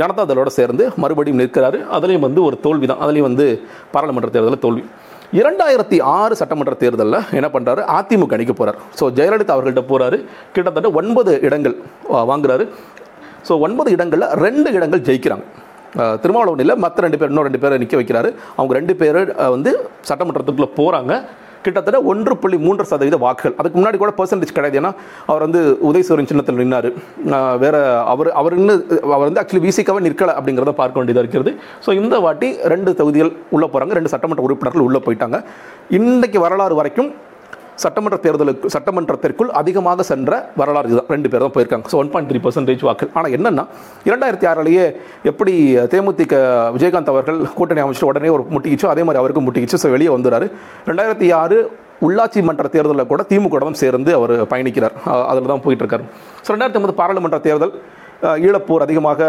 ஜனதாதளோட 0.00 0.50
சேர்ந்து 0.58 0.84
மறுபடியும் 1.02 1.40
நிற்கிறாரு. 1.42 1.78
அதுலேயும் 1.96 2.24
வந்து 2.26 2.40
ஒரு 2.46 2.56
தோல்வி 2.64 2.86
தான் 2.90 3.02
அதுலேயும் 3.04 3.28
வந்து 3.28 3.46
பாராளுமன்ற 3.92 4.30
தேர்தலில் 4.36 4.64
தோல்வி. 4.64 4.82
இரண்டாயிரத்தி 5.40 5.96
ஆறு 6.16 6.34
சட்டமன்ற 6.40 6.74
தேர்தலில் 6.82 7.20
என்ன 7.38 7.48
பண்ணுறாரு 7.54 7.82
அதிமுக 7.98 8.36
அணிக்க 8.36 8.52
போகிறார் 8.58 8.78
ஸோ 8.98 9.04
ஜெயலலிதா 9.18 9.54
அவர்கள்ட்ட 9.56 9.82
போகிறாரு 9.92 10.18
கிட்டத்தட்ட 10.54 10.90
ஒன்பது 11.00 11.32
இடங்கள் 11.46 11.76
வாங்குறாரு. 12.30 12.66
ஸோ 13.48 13.52
ஒன்பது 13.66 13.90
இடங்களில் 13.96 14.32
ரெண்டு 14.46 14.68
இடங்கள் 14.78 15.06
ஜெயிக்கிறாங்க. 15.08 15.46
திருமாவளவனில் 16.22 16.80
மற்ற 16.84 17.02
ரெண்டு 17.06 17.18
பேர் 17.20 17.30
இன்னும் 17.32 17.46
ரெண்டு 17.48 17.62
பேரை 17.62 17.78
நிற்க 17.84 17.96
வைக்கிறாரு. 18.00 18.28
அவங்க 18.58 18.72
ரெண்டு 18.80 18.94
பேர் 19.00 19.18
வந்து 19.54 19.72
சட்டமன்றத்துக்குள்ளே 20.10 20.70
போகிறாங்க 20.78 21.14
கிட்டத்தட்ட 21.66 21.98
ஒன்று 22.12 22.32
புள்ளி 22.40 22.56
மூன்று 22.64 22.84
சதவீத 22.88 23.16
வாக்குகள். 23.22 23.54
அதுக்கு 23.60 23.76
முன்னாடி 23.78 23.98
கூட 24.00 24.12
பர்சன்டேஜ் 24.16 24.54
கிடையாது. 24.56 24.76
ஏன்னா 24.80 24.90
அவர் 25.30 25.44
வந்து 25.46 25.60
உதயசூரன் 25.88 26.28
சின்னத்தில் 26.30 26.58
நின்னார். 26.62 26.88
வேற 27.62 27.76
அவர் 28.12 28.30
அவர் 28.40 28.56
இன்னும் 28.60 28.82
அவர் 29.16 29.26
வந்து 29.28 29.40
ஆக்சுவலி 29.42 29.64
விசிக்காவே 29.66 30.02
நிற்கலை 30.06 30.34
அப்படிங்கிறத 30.38 30.74
பார்க்க 30.80 31.00
வேண்டியதாக 31.00 31.24
இருக்கிறது. 31.24 31.52
ஸோ 31.84 31.92
இந்த 32.00 32.18
வாட்டி 32.24 32.50
ரெண்டு 32.72 32.92
தொகுதிகள் 32.98 33.32
உள்ளே 33.56 33.68
போகிறாங்க 33.74 33.96
ரெண்டு 33.98 34.12
சட்டமன்ற 34.14 34.44
உறுப்பினர்கள் 34.48 34.86
உள்ளே 34.88 35.02
போயிட்டாங்க. 35.06 35.40
இன்றைக்கு 36.00 36.40
வரலாறு 36.46 36.76
வரைக்கும் 36.80 37.10
சட்டமன்ற 37.82 38.16
தேர்தலுக்கு 38.24 38.70
சட்டமன்றத்திற்குள் 38.74 39.50
அதிகமாக 39.60 40.04
சென்ற 40.10 40.32
வரலாறு 40.60 40.88
இதுதான். 40.90 41.08
ரெண்டு 41.14 41.28
பேர் 41.32 41.44
தான் 41.44 41.54
போயிருக்காங்க. 41.56 41.86
So 41.92 41.96
one 42.02 42.10
point 42.12 42.30
three 42.30 42.40
percentage 42.44 42.82
வாக்கு. 42.88 43.06
ஆனால் 43.18 43.32
என்னன்னா 43.36 43.64
இரண்டாயிரத்தி 44.08 44.46
ஆறிலேயே 44.50 44.84
எப்படி 45.30 45.54
தேமுதிக 45.94 46.34
விஜயகாந்த் 46.76 47.12
அவர்கள் 47.14 47.40
கூட்டணி 47.60 47.82
அமைச்சிட்டு 47.84 48.10
உடனே 48.12 48.30
ஒரு 48.36 48.44
முட்டிக்கிச்சோ 48.56 48.90
அதே 48.94 49.04
மாதிரி 49.08 49.22
அவருக்கும் 49.22 49.48
முட்டிக்கிச்சு. 49.48 49.80
ஸோ 49.84 49.90
வெளியே 49.96 50.12
வந்துறாரு. 50.16 50.48
ரெண்டாயிரத்தி 50.90 51.28
ஆறு 51.42 51.58
உள்ளாட்சி 52.06 52.40
மன்ற 52.46 52.68
தேர்தலில் 52.76 53.10
கூட 53.10 53.22
திமுக 53.32 53.58
உடன் 53.58 53.82
சேர்ந்து 53.82 54.10
அவர் 54.20 54.32
பயணிக்கிறார். 54.52 54.94
அதில் 55.30 55.52
தான் 55.52 55.64
போயிட்டு 55.66 55.84
இருக்காரு. 55.84 56.06
ஸோ 56.44 56.48
ரெண்டாயிரத்தி 56.54 56.80
ஒன்பது 56.80 56.96
பாராளுமன்ற 57.02 57.38
தேர்தல் 57.46 57.74
ஈழப்போர் 58.46 58.84
அதிகமாக 58.84 59.28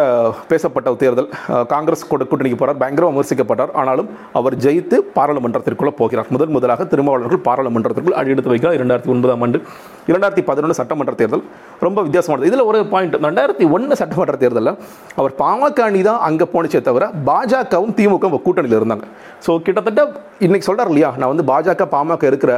பேசப்பட்ட 0.50 0.94
தேர்தல். 1.02 1.30
காங்கிரஸ் 1.74 2.04
கூட்டணிக்கு 2.10 2.58
போறார் 2.62 2.80
பயங்கரம் 2.82 3.12
விமர்சிக்கப்பட்டார். 3.14 3.72
ஆனாலும் 3.82 4.10
அவர் 4.40 4.56
ஜெயித்து 4.66 4.98
பாராளுமன்றத்திற்குள்ளே 5.18 5.94
போகிறார். 6.02 6.28
முதன் 6.36 6.54
முதலாக 6.56 6.86
திருமாவளவர்கள் 6.94 7.44
பாராளுமன்றத்திற்குள் 7.48 8.18
அடி 8.20 8.34
எடுத்து 8.36 8.52
வைக்கிறார். 8.54 8.78
இரண்டாயிரத்தி 8.80 9.12
ஒன்பதாம் 9.16 9.44
ஆண்டு. 9.48 9.60
இரண்டாயிரத்தி 10.12 10.44
பதினொன்று 10.50 10.78
சட்டமன்ற 10.80 11.16
தேர்தல். 11.22 11.44
ரொம்ப 11.86 12.00
வித்தியாசமானது 12.06 12.50
இதில் 12.52 12.66
ஒரு 12.70 12.82
பாயிண்ட் 12.94 13.18
ரெண்டாயிரத்தி 13.28 13.68
ஒன்று 13.76 14.00
சட்டமன்ற 14.02 14.38
தேர்தலில் 14.46 14.74
அவர் 15.20 15.36
பாமக 15.44 15.84
அணி 15.90 16.02
தான் 16.10 16.24
அங்கே 16.30 16.48
போனச்சே 16.56 16.82
தவிர 16.90 17.06
பாஜகவும் 17.30 17.96
திமுகவும் 18.00 18.44
கூட்டணியில் 18.48 18.80
இருந்தாங்க. 18.80 19.06
ஸோ 19.46 19.52
கிட்டத்தட்ட 19.68 20.04
இன்னைக்கு 20.48 20.68
சொல்கிறார் 20.70 20.92
இல்லையா? 20.94 21.12
நான் 21.20 21.32
வந்து 21.34 21.48
பாஜக 21.52 21.88
பாமக 21.96 22.26
இருக்கிற 22.32 22.54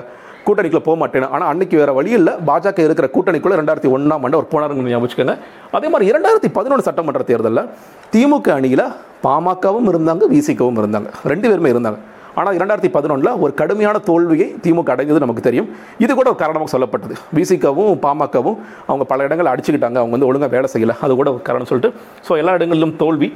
கூட்டணிக்குள்ள 0.47 0.83
போக 0.89 0.97
மாட்டேன். 1.03 1.29
ஆனால் 1.35 1.49
அன்னைக்கு 1.51 1.75
வேற 1.81 1.91
வழி 1.99 2.11
இல்லை. 2.19 2.33
பாஜக 2.49 2.79
இருக்கிற 2.87 3.09
கூட்டணிக்குள்ளே 3.15 3.59
ரெண்டாயிரத்தி 3.61 3.91
ஒன்றாம் 3.95 4.23
ஆண்டு 4.25 4.39
அவர் 4.39 4.51
போனாருங்க 4.55 4.89
ஞாபகம் 4.91 5.33
அதே 5.77 5.87
மாதிரி 5.93 6.05
இரண்டாயிரத்தி 6.11 6.51
பதினொன்று 6.59 6.87
சட்டமன்ற 6.89 7.23
தேர்தலில் 7.31 7.65
திமுக 8.13 8.49
அணியில் 8.59 8.85
பாமகவும் 9.25 9.89
இருந்தாங்க 9.93 10.23
விசிகவும் 10.35 10.79
இருந்தாங்க. 10.83 11.09
ரெண்டு 11.31 11.47
பேருமே 11.51 11.71
இருந்தாங்க. 11.73 11.99
ஆனால் 12.39 12.55
இரண்டாயிரத்தி 12.57 12.89
பதினொன்றில் 12.95 13.37
ஒரு 13.43 13.51
கடுமையான 13.59 13.97
தோல்வியை 14.09 14.47
திமுக 14.63 14.91
அடைந்தது 14.93 15.23
நமக்கு 15.23 15.43
தெரியும். 15.47 15.69
இது 16.03 16.11
கூட 16.19 16.27
ஒரு 16.31 16.39
காரணமாக 16.41 16.69
சொல்லப்பட்டது. 16.73 17.15
விசிகவும் 17.37 17.97
பாமகவும் 18.03 18.57
அவங்க 18.89 19.05
பல 19.11 19.25
இடங்கள் 19.27 19.49
அடிச்சுக்கிட்டாங்க. 19.53 19.97
அவங்க 20.01 20.15
வந்து 20.15 20.29
ஒழுங்காக 20.29 20.51
வேலை 20.57 20.69
செய்யலை. 20.73 20.95
அது 21.05 21.15
கூட 21.21 21.29
ஒரு 21.35 21.41
காரணம் 21.47 21.69
சொல்லிட்டு. 21.71 21.91
ஸோ 22.27 22.37
எல்லா 22.41 22.53
இடங்களிலும் 22.59 22.95
தோல்வி. 23.03 23.29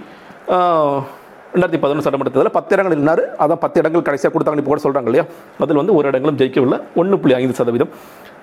ரெண்டாயிரத்தி 1.53 1.79
பதினொன்று 1.83 2.05
சட்டமன்ற 2.05 2.31
தேர்தலில் 2.33 2.55
பத்து 2.57 2.73
இடங்கள் 2.75 2.95
இருந்தார் 2.95 3.21
அதான் 3.43 3.61
பத்து 3.63 3.79
இடங்கள் 3.81 4.05
கடைசியாக 4.07 4.31
கொடுத்தாங்க 4.35 4.61
இப்போ 4.61 4.71
கூட 4.73 4.81
சொல்கிறாங்க 4.83 5.09
இல்லையா? 5.11 5.25
அதில் 5.63 5.79
வந்து 5.81 5.95
ஒரு 5.97 6.07
இடங்களும் 6.11 6.37
ஜெயிக்கவில்லை. 6.41 6.77
ஒன்று 6.95 7.19
புள்ளி 7.19 7.35
ஐந்து 7.39 7.57
சதவீதம். 7.59 7.91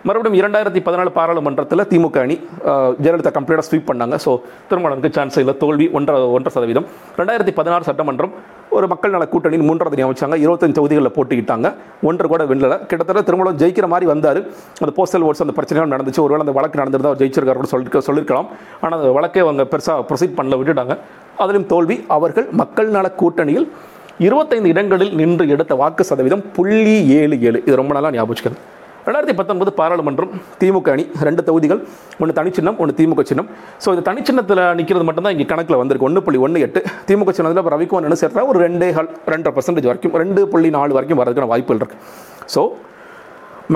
மறுபடியும் 0.06 0.39
இரண்டாயிரத்தி 0.41 0.81
பதினாலு 0.87 1.11
பாராளுமன்றத்தில் 1.17 1.83
திமுக 1.93 2.19
அணி 2.25 2.37
ஜெயலலிதா 3.05 3.31
கம்ப்ளீட்டாக 3.37 3.65
ஸ்வீப் 3.69 3.89
பண்ணாங்க. 3.89 4.17
ஸோ 4.25 4.31
திருமணனுக்கு 4.69 5.11
சான்ஸ் 5.17 5.39
இல்லை. 5.43 5.55
தோல்வி 5.62 5.87
ஒன்றரை 5.99 6.29
ஒன்றரை 6.37 6.53
சதவீதம். 6.56 6.87
ரெண்டாயிரத்தி 7.21 7.53
பதினாறு 7.59 7.85
சட்டமன்றம் 7.89 8.33
ஒரு 8.77 8.87
மக்கள் 8.93 9.15
நல 9.15 9.27
கூட்டணியின் 9.33 9.67
மூன்றாவது 9.69 10.05
அமைச்சாங்க. 10.06 10.37
இருபத்தஞ்சு 10.45 10.77
தொகுதிகளில் 10.79 11.15
போட்டிக்கிட்டாங்க 11.17 11.69
ஒன்று 12.09 12.31
கூட 12.33 12.45
வெல்லல 12.53 12.75
கிட்டத்தட்ட 12.91 13.23
திருமணம் 13.29 13.59
ஜெயிக்கிற 13.62 13.87
மாதிரி 13.95 14.09
வந்தார். 14.12 14.41
அந்த 14.83 14.93
போஸ்டல் 14.99 15.27
ஓட்ஸ் 15.29 15.45
அந்த 15.47 15.56
பிரச்சனைகள் 15.59 15.93
நடந்துச்சு. 15.95 16.23
ஒருவேளை 16.27 16.43
அந்த 16.47 16.55
வழக்கு 16.59 16.81
நடந்திருந்தா 16.83 17.12
அவர் 17.12 17.23
ஜெயிச்சிருக்காரு 17.25 17.61
கூட 17.62 17.71
சொல்லிருக்க 17.75 18.05
சொல்லியிருக்கலாம் 18.09 18.49
ஆனால் 18.83 18.99
அந்த 19.01 19.12
வழக்கே 19.19 19.43
அவங்க 19.47 19.67
பெருசாக 19.75 20.06
ப்ரொசீட் 20.11 20.39
பண்ணல 20.41 20.61
விட்டுட்டாங்க. 20.62 20.97
அதிலும் 21.44 21.69
தோல்வி 21.75 21.99
அவர்கள் 22.19 22.49
மக்கள் 22.62 22.94
நல 22.97 23.09
கூட்டணியில் 23.23 23.69
இருபத்தைந்து 24.29 24.71
இடங்களில் 24.75 25.12
நின்று 25.19 25.44
எடுத்த 25.55 25.73
வாக்கு 25.83 26.05
சதவீதம் 26.12 26.47
புள்ளி 26.56 26.97
ஏழு 27.21 27.37
ஏழு. 27.49 27.59
இது 27.69 27.81
ரொம்ப 27.83 27.94
நாளாக 27.99 28.15
ஞாபகம் 28.19 28.59
ரெண்டாயிரத்தி 29.08 29.34
பத்தொன்பது 29.38 29.70
பாராளுமன்றம் 29.78 30.32
திமுக 30.60 30.88
அணி 30.94 31.05
ரெண்டு 31.26 31.43
தொகுதிகள் 31.49 31.78
ஒன்று 32.22 32.32
தனிச்சின்னம் 32.38 32.78
ஒன்று 32.82 32.94
திமுக 32.99 33.22
சின்னம். 33.31 33.46
ஸோ 33.84 33.88
இந்த 33.94 34.02
தனிச்சின்னத்தில் 34.08 34.60
நிற்கிறது 34.78 35.05
மட்டும்தான் 35.08 35.34
இங்கே 35.34 35.46
கணக்கில் 35.52 35.78
வந்திருக்கு. 35.81 36.06
ஒன்று 36.08 36.22
புள்ளி 36.26 36.38
ஒன்று 36.46 36.62
எட்டு. 36.66 36.81
திமுக 37.08 37.32
சின்னத்தில் 37.38 37.62
இப்போ 37.62 37.72
ரவிக்குமார் 37.75 38.08
என்ன 38.08 38.19
சேர்த்தா 38.22 38.44
ஒரு 38.52 38.60
ரெண்டே 38.64 38.88
ஹால் 38.96 39.08
ரெண்டரை 39.34 39.52
பர்சன்டேஜ் 39.58 39.88
வரைக்கும் 39.90 40.16
ரெண்டு 40.22 40.43
புள்ளி 40.52 40.70
நாலு 40.76 40.93
வரைக்கும் 40.99 41.20
வரதுக்கான 41.22 41.49
வாய்ப்புகள் 41.52 41.81
இருக்குது 41.82 42.02
ஸோ 42.55 42.62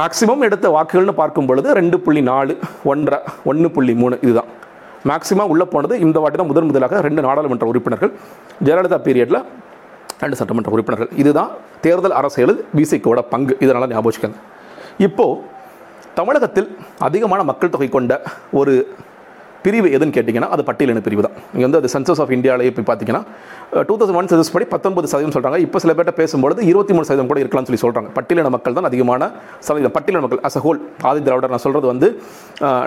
மேக்ஸிமம் 0.00 0.44
எடுத்த 0.48 0.66
வாக்குகள்னு 0.76 1.16
பார்க்கும் 1.22 1.48
பொழுது 1.52 1.70
ரெண்டு 1.80 1.96
புள்ளி 2.04 2.24
நாலு 2.32 2.54
ஒன்றரை 2.92 3.18
ஒன்று 3.52 3.70
புள்ளி 3.78 3.94
மூணு 4.02 4.14
இதுதான். 4.26 4.48
மேக்ஸிமம் 5.10 5.50
உள்ளே 5.54 5.66
போனது 5.74 5.94
இந்த 6.06 6.18
வாட்டி 6.22 6.38
தான் 6.40 6.50
முதன் 6.52 6.68
முதலாக 6.70 7.00
ரெண்டு 7.08 7.20
நாடாளுமன்ற 7.28 7.66
உறுப்பினர்கள் 7.72 8.12
ஜெயலலிதா 8.66 9.00
பீரியடில் 9.08 9.40
ரெண்டு 10.22 10.36
சட்டமன்ற 10.40 10.70
உறுப்பினர்கள். 10.76 11.12
இதுதான் 11.22 11.52
தேர்தல் 11.84 12.16
அரசியலில் 12.20 12.60
பிசிக்கோட 12.78 13.20
பங்கு. 13.34 13.54
இதனால் 13.64 13.92
ஞாபகம் 13.94 14.40
இப்போது 14.98 15.40
தமிழகத்தில் 16.14 16.68
அதிகமான 17.08 17.40
மக்கள் 17.50 17.74
தொகை 17.76 17.88
கொண்ட 17.88 18.12
ஒரு 18.60 18.74
பிரிவு 19.64 19.88
எதுன்னு 19.96 20.14
கேட்டிங்கன்னா 20.14 20.48
அது 20.54 20.62
பட்டியலின 20.68 21.00
பிரிவு 21.06 21.22
தான். 21.24 21.34
இங்கே 21.54 21.64
வந்து 21.66 21.78
அது 21.80 21.88
சென்சஸ் 21.92 22.20
ஆஃப் 22.22 22.32
இந்தியாவிலே 22.36 22.70
போய் 22.76 22.86
பார்த்தீங்கன்னா 22.88 23.20
டூ 23.88 23.94
தௌசண்ட் 23.98 24.18
ஒன் 24.20 24.28
சென்சஸ் 24.30 24.50
படி 24.54 24.66
பத்தொன்பது 24.72 25.08
சதவீதம் 25.12 25.34
சொல்கிறாங்க 25.36 25.58
இப்போ 25.66 25.78
சில 25.82 25.92
பேர்ட்ட 25.98 26.12
பேசும்பொழுது 26.20 26.60
இருபத்தி 26.70 26.92
மூணு 26.96 27.06
சதவீதம் 27.08 27.30
கூட 27.30 27.40
இருக்கலாம்னு 27.42 27.68
சொல்லி 27.70 27.82
சொல்கிறாங்க 27.84 28.10
பட்டியலின 28.16 28.50
மக்கள் 28.54 28.76
தான் 28.78 28.88
அதிகமான 28.90 29.22
சதவீதம். 29.66 29.94
பட்டியலின 29.96 30.22
மக்கள் 30.24 30.40
as 30.48 30.58
a 30.60 30.62
whole 30.66 30.80
Adi 31.10 31.22
Dravidar 31.28 31.54
நான் 31.54 31.64
சொல்கிறது 31.66 31.88
வந்து 31.92 32.08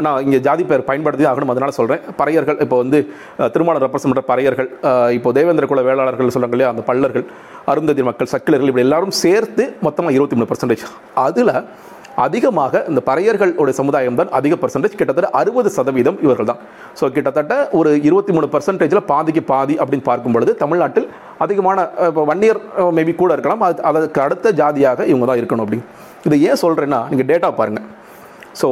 நான் 0.06 0.20
இங்கே 0.26 0.40
ஜாதி 0.48 0.66
பெயர் 0.72 0.86
பயன்படுத்தி 0.90 1.28
ஆகணும் 1.32 1.54
அதனால 1.56 1.74
சொல்கிறேன் 1.80 2.04
பறையர்கள் 2.20 2.60
இப்போ 2.66 2.80
வந்து 2.84 3.00
திருமணம் 3.06 3.54
திருமண 3.56 3.86
ரெப்ரசன்ட் 3.86 4.14
பண்ணுற 4.14 4.26
பறையர்கள் 4.32 4.70
இப்போ 5.18 5.32
தேவேந்திர 5.40 5.68
குல 5.74 5.84
வேளாளர்கள் 5.90 6.36
சொல்கிறாங்க 6.38 6.58
இல்லையா 6.58 6.74
அந்த 6.76 6.86
பல்லர்கள் 6.92 7.26
அருந்ததி 7.74 8.04
மக்கள் 8.10 8.32
சக்கிலர்கள் 8.36 8.72
இப்படி 8.72 8.88
எல்லாரும் 8.88 9.16
சேர்த்து 9.24 9.66
மொத்தமாக 9.88 10.16
இருபத்தி 10.18 10.38
மூணு 10.40 10.50
பர்சன்டேஜ் 10.52 10.86
அதில் 11.28 11.56
அதிகமாக 12.24 12.84
இந்த 12.90 13.02
பறையர்களுடைய 13.10 13.76
சமுதாயம் 13.80 14.18
தான் 14.20 14.30
அதிக 14.38 14.54
பர்சன்டேஜ் 14.62 14.98
கிட்டத்தட்ட 15.00 15.30
அறுபது 15.40 15.70
சதவீதம் 15.78 16.18
இவர்கள் 16.26 16.50
தான் 16.52 16.62
ஸோ 17.00 17.08
கிட்டத்தட்ட 17.16 17.54
ஒரு 17.80 17.90
இருபத்தி 18.08 18.34
மூணு 18.36 18.48
பர்சன்டேஜில் 18.54 19.06
பாதிக்கு 19.12 19.42
பாதி 19.52 19.76
அப்படின்னு 19.84 20.08
பார்க்கும் 20.10 20.36
பொழுது 20.36 20.52
தமிழ்நாட்டில் 20.64 21.08
அதிகமான 21.46 21.88
இப்போ 22.10 22.24
வன்னியர் 22.32 22.60
இயர் 22.76 22.94
மேபி 22.98 23.14
கூட 23.22 23.32
இருக்கலாம். 23.36 23.64
அது 23.68 23.82
அதற்கு 23.90 24.20
அடுத்த 24.26 24.52
ஜாதியாக 24.60 25.06
இவங்க 25.12 25.26
தான் 25.30 25.40
இருக்கணும் 25.42 25.66
அப்படின்னு. 25.66 25.88
இது 26.28 26.36
ஏன் 26.50 26.62
சொல்கிறேன்னா 26.64 27.00
நீங்கள் 27.12 27.30
டேட்டா 27.32 27.50
பாருங்கள் 27.60 27.88
ஸோ 28.62 28.70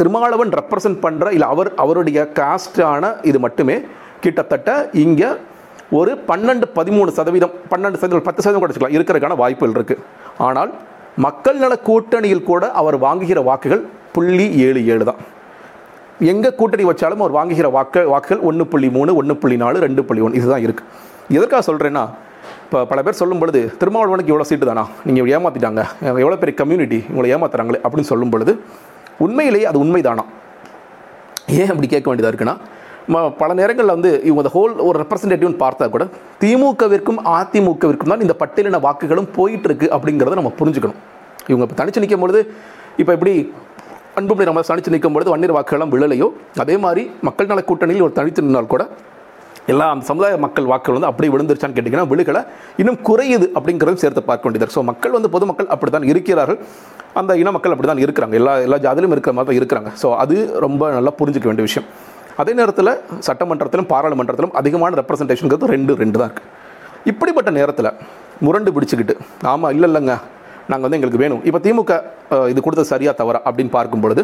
திருமாவளவன் 0.00 0.52
ரெப்ரசன்ட் 0.58 1.00
பண்ணுற 1.06 1.32
இல்லை 1.36 1.48
அவர் 1.54 1.70
அவருடைய 1.84 2.20
காஸ்டான 2.38 3.10
இது 3.30 3.38
மட்டுமே 3.46 3.76
கிட்டத்தட்ட 4.24 4.70
இங்கே 5.04 5.30
ஒரு 5.98 6.12
பன்னெண்டு 6.30 6.66
பதிமூணு 6.78 7.10
சதவீதம் 7.18 7.54
பன்னெண்டு 7.72 8.00
சதவீதம் 8.02 8.28
பத்து 8.28 8.42
சதவீதம் 8.42 8.62
கூட 8.62 8.70
வச்சுக்கலாம். 8.70 8.96
இருக்கிறதுக்கான 8.98 9.36
வாய்ப்புகள் 9.42 9.76
இருக்குது 9.78 10.02
ஆனால் 10.46 10.72
மக்கள் 11.16 11.58
நல 11.58 11.74
கூட்டணியில் 11.86 12.44
கூட 12.44 12.64
அவர் 12.80 12.96
வாங்குகிற 12.98 13.40
வாக்குகள் 13.48 13.82
புள்ளி 14.14 14.46
ஏழு 14.66 14.80
ஏழு 14.92 15.04
தான். 15.04 15.20
எங்கே 16.26 16.50
கூட்டணி 16.52 16.84
வச்சாலும் 16.88 17.22
அவர் 17.22 17.36
வாங்குகிற 17.36 17.68
வாக்கு 17.70 18.00
வாக்குகள் 18.08 18.42
ஒன்று 18.48 18.64
புள்ளி 18.66 18.88
மூணு 18.90 19.10
ஒன்று 19.16 19.34
புள்ளி 19.42 19.56
நாலு 19.56 19.78
ரெண்டு 19.80 20.02
புள்ளி 20.04 20.22
ஒன்று 20.22 20.38
இதுதான் 20.40 20.64
இருக்குது 20.66 20.88
எதற்காக 21.36 21.62
சொல்கிறேன்னா 21.68 22.04
இப்போ 22.64 22.80
பல 22.84 23.00
பேர் 23.02 23.20
சொல்லும் 23.20 23.40
பொழுது 23.40 23.60
திருமாவளவனுக்கு 23.80 24.32
இவ்வளோ 24.32 24.46
சீட்டு 24.48 24.66
தானா? 24.66 24.84
நீங்கள் 25.06 25.30
ஏமாற்றிட்டாங்க 25.34 25.82
எவ்வளோ 26.14 26.36
பெரிய 26.36 26.54
கம்யூனிட்டி 26.60 26.98
உங்களை 27.10 27.30
ஏமாத்துறாங்களே 27.34 27.80
அப்படின்னு 27.84 28.10
சொல்லும் 28.10 28.30
பொழுது 28.30 28.52
உண்மையிலேயே 29.20 29.66
அது 29.70 29.78
உண்மைதானா? 29.84 30.24
ஏன் 31.54 31.70
அப்படி 31.72 31.88
கேட்க 31.88 32.06
வேண்டியதாக 32.10 32.32
இருக்குன்னா 32.32 32.56
பல 33.40 33.50
நேரங்களில் 33.60 33.94
வந்து 33.96 34.10
இவங்க 34.30 34.50
ஹோல் 34.56 34.74
ஒரு 34.88 34.96
ரெப்ரசன்டேட்டிவ்னு 35.02 35.60
பார்த்தா 35.62 35.86
கூட 35.94 36.04
திமுகவிற்கும் 36.42 37.20
அதிமுகவிற்கும் 37.38 38.12
தான் 38.12 38.24
இந்த 38.26 38.34
பட்டியலின 38.42 38.80
வாக்குகளும் 38.86 39.28
போயிட்டு 39.38 39.68
இருக்கு 39.70 39.86
அப்படிங்கிறத 39.96 40.38
நம்ம 40.40 40.52
புரிஞ்சுக்கணும். 40.60 40.98
இவங்க 41.50 41.64
இப்போ 41.66 41.78
தனிச்சு 41.80 42.02
நிற்கும் 42.04 42.24
பொழுது 42.24 42.40
இப்போ 43.02 43.12
எப்படி 43.16 43.32
அன்புமணி 44.20 44.48
நம்ம 44.50 44.62
தனிச்சு 44.70 44.92
நிற்கும் 44.94 45.14
பொழுது 45.16 45.32
வன்னியர் 45.32 45.56
வாக்குகள்லாம் 45.56 45.94
விழலையோ 45.94 46.28
அதே 46.64 46.76
மாதிரி 46.84 47.02
மக்கள் 47.28 47.50
நல 47.52 47.62
கூட்டணியில் 47.70 48.06
ஒரு 48.08 48.14
தனித்து 48.18 48.44
நின்றால் 48.46 48.72
கூட 48.74 48.84
எல்லா 49.72 49.86
அந்த 49.94 50.04
சமுதாய 50.10 50.36
மக்கள் 50.44 50.68
வாக்குகள் 50.70 50.96
வந்து 50.96 51.08
அப்படியே 51.10 51.30
விழுந்துருச்சான்னு 51.32 51.76
கேட்டிங்கன்னா 51.76 52.06
விழுகலை 52.12 52.40
இன்னும் 52.80 52.98
குறையுது 53.08 53.46
அப்படிங்கிறதும் 53.58 54.00
சேர்த்து 54.02 54.22
பார்க்க 54.30 54.46
வேண்டியது 54.48 54.74
ஸோ 54.76 54.82
மக்கள் 54.90 55.14
வந்து 55.16 55.30
பொதுமக்கள் 55.34 55.68
அப்படி 55.74 55.90
தான் 55.96 56.06
இருக்கிறார்கள். 56.12 56.58
அந்த 57.20 57.36
இன 57.40 57.50
மக்கள் 57.56 57.74
அப்படி 57.74 57.88
தான் 57.90 58.02
இருக்கிறாங்க. 58.04 58.34
எல்லா 58.40 58.54
எல்லா 58.66 58.78
ஜாதியிலும் 58.86 59.14
இருக்கிற 59.16 59.32
மாதிரி 59.36 59.50
தான் 59.50 59.60
இருக்கிறாங்க. 59.60 59.90
ஸோ 60.02 60.08
அது 60.22 60.36
ரொம்ப 60.64 60.90
நல்லா 60.96 61.12
புரிஞ்சுக்க 61.20 61.48
வேண்டிய 61.50 61.66
விஷயம். 61.68 61.88
அதே 62.42 62.52
நேரத்தில் 62.60 62.92
சட்டமன்றத்திலும் 63.28 63.88
பாராளுமன்றத்திலும் 63.92 64.54
அதிகமான 64.60 64.98
ரெப்ரசன்டேஷனுங்கிறது 65.00 65.72
ரெண்டு 65.74 65.94
ரெண்டு 66.02 66.18
தான் 66.20 66.30
இருக்குது 66.30 66.48
இப்படிப்பட்ட 67.10 67.50
நேரத்தில் 67.58 67.90
முரண்டு 68.46 68.70
பிடிச்சிக்கிட்டு 68.76 69.14
ஆமாம் 69.52 69.72
இல்லை 69.76 69.88
இல்லைங்க. 69.90 70.14
நாங்கள் 70.70 70.86
வந்து 70.86 70.98
எங்களுக்கு 70.98 71.22
வேணும். 71.22 71.42
இப்போ 71.48 71.60
திமுக 71.66 71.92
இது 72.52 72.60
கொடுத்தது 72.64 72.90
சரியாக 72.94 73.14
தவறா 73.20 73.38
அப்படின்னு 73.48 73.72
பார்க்கும் 73.76 74.02
பொழுது 74.04 74.22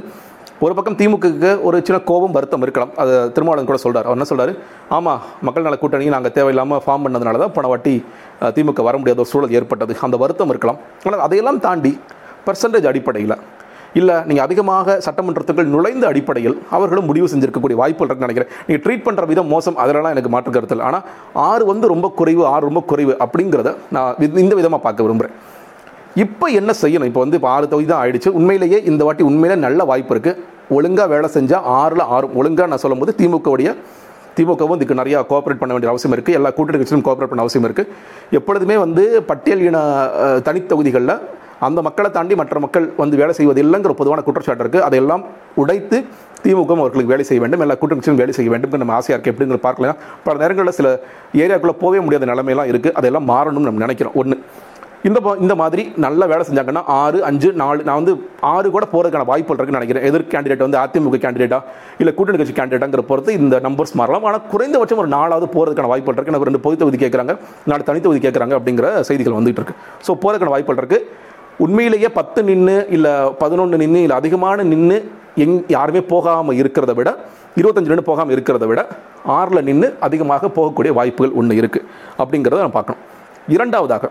ஒரு 0.65 0.75
பக்கம் 0.77 0.97
திமுகவுக்கு 1.01 1.51
ஒரு 1.69 1.77
சின்ன 1.87 1.99
கோபம் 2.11 2.35
வருத்தம் 2.37 2.63
இருக்கலாம். 2.67 2.93
அது 3.03 3.15
திருமாவளவன் 3.37 3.69
கூட 3.71 3.79
சொல்கிறார் 3.85 4.07
அவர் 4.09 4.19
என்ன 4.19 4.27
சொல்கிறார் 4.31 4.53
ஆமாம் 4.97 5.21
மக்கள் 5.47 5.67
நல 5.67 5.77
கூட்டணி 5.83 6.07
நாங்கள் 6.15 6.35
தேவையில்லாமல் 6.37 6.81
ஃபார்ம் 6.85 7.05
பண்ணதுனால 7.07 7.41
தான் 7.43 7.55
போன 7.57 7.69
வாட்டி 7.73 7.95
திமுக 8.57 8.85
வர 8.89 8.97
முடியாத 9.01 9.21
ஒரு 9.25 9.31
சூழல் 9.33 9.55
ஏற்பட்டது. 9.59 9.95
அந்த 10.09 10.19
வருத்தம் 10.23 10.53
இருக்கலாம். 10.55 10.79
ஆனால் 11.07 11.25
அதையெல்லாம் 11.27 11.61
தாண்டி 11.67 11.93
பர்சன்டேஜ் 12.47 12.89
அடிப்படையில் 12.93 13.37
இல்லை 14.01 14.17
நீங்கள் 14.29 14.47
அதிகமாக 14.47 14.97
சட்டமன்றத்துக்குள் 15.07 15.73
நுழைந்த 15.75 16.05
அடிப்படையில் 16.13 16.57
அவர்களும் 16.77 17.07
முடிவு 17.11 17.27
செஞ்சிருக்கக்கூடிய 17.33 17.77
வாய்ப்புகள் 17.83 18.09
இருக்குன்னு 18.11 18.29
நினைக்கிறேன். 18.29 18.51
நீங்கள் 18.69 18.83
ட்ரீட் 18.87 19.05
பண்ணுற 19.07 19.25
விதம் 19.33 19.51
மோசம் 19.55 19.77
அதெல்லாம் 19.83 20.15
எனக்கு 20.17 20.33
மாற்று 20.35 20.55
கருத்தில் 20.57 20.83
ஆனால் 20.89 21.05
ஆறு 21.49 21.65
வந்து 21.73 21.87
ரொம்ப 21.95 22.09
குறைவு 22.21 22.43
ஆறு 22.55 22.63
ரொம்ப 22.71 22.83
குறைவு 22.93 23.15
அப்படிங்கிறத 23.27 23.73
நான் 23.97 24.39
இந்த 24.45 24.55
விதமாக 24.61 24.81
பார்க்க 24.87 25.07
விரும்புகிறேன் 25.07 25.37
இப்போ 26.25 26.47
என்ன 26.59 26.71
செய்யணும்? 26.83 27.09
இப்போ 27.11 27.23
வந்து 27.25 27.39
இப்போ 27.39 27.49
ஆறு 27.55 27.67
தொகுதி 27.73 27.89
தான் 27.93 28.03
ஆயிடுச்சு. 28.03 28.31
உண்மையிலேயே 28.39 28.79
இந்த 28.91 29.03
வாட்டி 29.07 29.25
உண்மையிலே 29.31 29.57
நல்ல 29.65 29.81
வாய்ப்பு 29.91 30.13
இருக்குது 30.15 30.43
ஒழுங்காக 30.77 31.09
வேலை 31.15 31.29
செஞ்சால் 31.37 31.67
ஆறில் 31.81 32.05
ஆறும். 32.15 32.33
ஒழுங்காக 32.41 32.69
நான் 32.73 32.83
சொல்லும்போது 32.85 33.13
திமுகவுடைய 33.21 33.71
திமுகவும் 34.39 34.79
இதுக்கு 34.79 35.01
நிறையா 35.01 35.19
கோஆப்ரேட் 35.31 35.61
பண்ண 35.63 35.73
வேண்டிய 35.75 35.91
அவசியம் 35.93 36.15
இருக்குது 36.17 36.37
எல்லா 36.39 36.51
கூட்டணி 36.57 36.79
கட்சியும் 36.81 37.05
கோஆப்ரேட் 37.07 37.33
பண்ண 37.33 37.45
அவசியம் 37.45 37.67
இருக்குது 37.69 37.93
எப்பொழுதுமே 38.39 38.77
வந்து 38.85 39.05
பட்டியல் 39.31 39.63
இன 39.69 39.79
தனித்தொகுதிகளில் 40.49 41.15
அந்த 41.69 41.83
மக்களை 41.87 42.09
தாண்டி 42.17 42.35
மற்ற 42.41 42.61
மக்கள் 42.65 42.87
வந்து 43.03 43.21
வேலை 43.23 43.35
செய்வது 43.39 43.63
இல்லைங்கிற 43.65 43.95
பொதுவான 44.01 44.25
குற்றச்சாட்டு 44.27 44.65
இருக்குது 44.65 44.87
அதையெல்லாம் 44.89 45.25
உடைத்து 45.63 45.99
திமுக 46.45 46.73
அவர்களுக்கு 46.83 47.13
வேலை 47.15 47.25
செய்ய 47.29 47.41
வேண்டும். 47.43 47.63
எல்லா 47.65 47.77
கூட்டணி 47.81 48.21
வேலை 48.23 48.35
செய்ய 48.39 48.51
வேண்டும். 48.55 48.79
நம்ம 48.83 48.95
ஆசையாக 48.99 49.17
இருக்குது 49.17 49.35
எப்படிங்கிற 49.35 49.61
பார்க்கலாம் 49.67 49.99
பல 50.29 50.37
நேரங்களில் 50.45 50.79
சில 50.79 50.89
ஏரியாக்குள்ளே 51.43 51.77
போகவே 51.83 52.05
முடியாத 52.07 52.31
நிலைமையெல்லாம் 52.33 52.71
இருக்குது 52.73 52.97
அதெல்லாம் 53.01 53.29
மாறணும்னு 53.33 53.69
நம்ம 53.71 53.85
நினைக்கிறோம். 53.87 54.17
ஒன்று 54.23 54.39
இந்த 55.09 55.19
இந்த 55.45 55.55
மாதிரி 55.61 55.83
நல்ல 56.05 56.27
வேலை 56.31 56.45
செஞ்சாங்கன்னா 56.47 56.83
ஆறு 57.01 57.19
அஞ்சு 57.29 57.49
நாலு 57.61 57.81
நான் 57.89 57.99
வந்து 58.01 58.13
ஆறு 58.53 58.69
கூட 58.77 58.85
போகிறதுக்கான 58.93 59.27
வாய்ப்புகள் 59.31 59.59
இருக்குன்னு 59.59 59.81
நினைக்கிறேன். 59.81 60.07
எதிர் 60.09 60.25
கேண்டிடேட் 60.33 60.65
வந்து 60.67 60.79
அதிமுக 60.83 61.19
கேண்டிடேட்டா 61.25 61.59
இல்லை 62.01 62.13
கூட்டணி 62.17 62.39
கட்சி 62.41 62.55
கேண்டிடேட்டாங்கிற 62.57 63.03
பொறுத்து 63.11 63.37
இந்த 63.41 63.61
நம்பர்ஸ் 63.67 63.95
மாறலாம். 64.01 64.25
ஆனால் 64.31 64.43
குறைந்தபட்சம் 64.53 65.03
ஒரு 65.03 65.11
நாலாவது 65.17 65.49
போகிறதுக்கான 65.57 65.91
வாய்ப்புகள் 65.93 66.17
இருக்குது 66.17 66.35
எனக்கு 66.35 66.49
ரெண்டு 66.51 66.63
பொது 66.67 66.81
தொகுதி 66.83 67.01
கேட்குறாங்க 67.05 67.35
நாலு 67.73 67.89
தனித்தொகுதி 67.91 68.23
கேட்குறாங்க 68.27 68.57
அப்படிங்கிற 68.59 68.89
செய்திகள் 69.11 69.39
வந்துட்டு 69.39 69.63
இருக்கு. 69.63 69.77
ஸோ 70.09 70.11
போகிறதுக்கான 70.25 70.55
வாய்ப்புகள் 70.57 70.83
இருக்குது 70.83 71.25
உண்மையிலேயே 71.65 72.09
பத்து 72.19 72.41
நின்று 72.49 72.77
இல்லை 72.97 73.13
பதினொன்று 73.43 73.77
நின்று 73.83 74.01
இல்லை 74.05 74.17
அதிகமான 74.21 74.65
நின்று 74.73 74.97
எங் 75.45 75.57
யாருமே 75.75 76.01
போகாமல் 76.13 76.59
இருக்கிறத 76.61 76.93
விட 76.99 77.11
இருபத்தஞ்சு 77.61 77.91
நின்று 77.93 78.07
போகாமல் 78.11 78.35
இருக்கிறத 78.37 78.65
விட 78.71 78.81
ஆறில் 79.37 79.67
நின்று 79.69 79.89
அதிகமாக 80.07 80.51
போகக்கூடிய 80.57 80.93
வாய்ப்புகள் 80.99 81.37
ஒன்று 81.41 81.55
இருக்குது 81.61 81.87
அப்படிங்கிறத 82.23 82.61
நம்ம 82.65 82.77
பார்க்கணும். 82.79 83.03
இரண்டாவதாக 83.55 84.11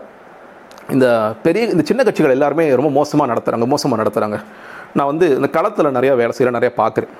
இந்த 0.94 1.06
பெரிய 1.44 1.62
இந்த 1.74 1.84
சின்ன 1.90 2.00
கட்சிகள் 2.08 2.34
எல்லாருமே 2.36 2.64
ரொம்ப 2.80 2.90
மோசமாக 2.98 3.28
நடத்துகிறாங்க 3.32 3.66
மோசமாக 3.74 4.00
நடத்துகிறாங்க 4.02 4.38
நான் 4.98 5.10
வந்து 5.12 5.26
இந்த 5.38 5.48
களத்தில் 5.56 5.94
நிறையா 5.98 6.12
வேலை 6.20 6.32
செய்கிறேன் 6.36 6.58
நிறையா 6.58 6.72
பார்க்குறேன். 6.82 7.10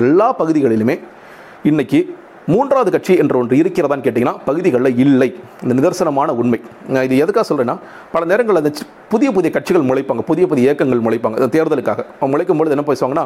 எல்லா 0.00 0.26
பகுதிகளிலுமே 0.40 0.96
இன்றைக்கி 1.70 2.00
மூன்றாவது 2.50 2.90
கட்சி 2.94 3.12
என்ற 3.22 3.34
ஒன்று 3.40 3.58
இருக்கிறதான்னு 3.62 4.04
கேட்டிங்கன்னா 4.04 4.34
பகுதிகளில் 4.46 4.98
இல்லை. 5.04 5.28
இந்த 5.64 5.72
நிதர்சனமான 5.78 6.30
உண்மை. 6.42 6.58
நான் 6.92 7.04
இது 7.08 7.16
எதுக்காக 7.24 7.44
சொல்கிறேன்னா 7.50 7.76
பல 8.14 8.22
நேரங்களில் 8.30 8.60
அந்த 8.62 8.72
புதிய 9.12 9.28
புதிய 9.36 9.50
கட்சிகள் 9.56 9.86
முளைப்பாங்க 9.90 10.22
புதிய 10.30 10.46
புதிய 10.50 10.68
இயக்கங்கள் 10.68 11.02
முளைப்பாங்க. 11.06 11.36
இந்த 11.40 11.50
தேர்தலுக்காக. 11.56 12.00
அவங்க 12.18 12.30
முளைக்கும் 12.34 12.60
பொழுது 12.60 12.74
என்ன 12.76 12.86
பேசுவாங்கன்னா 12.88 13.24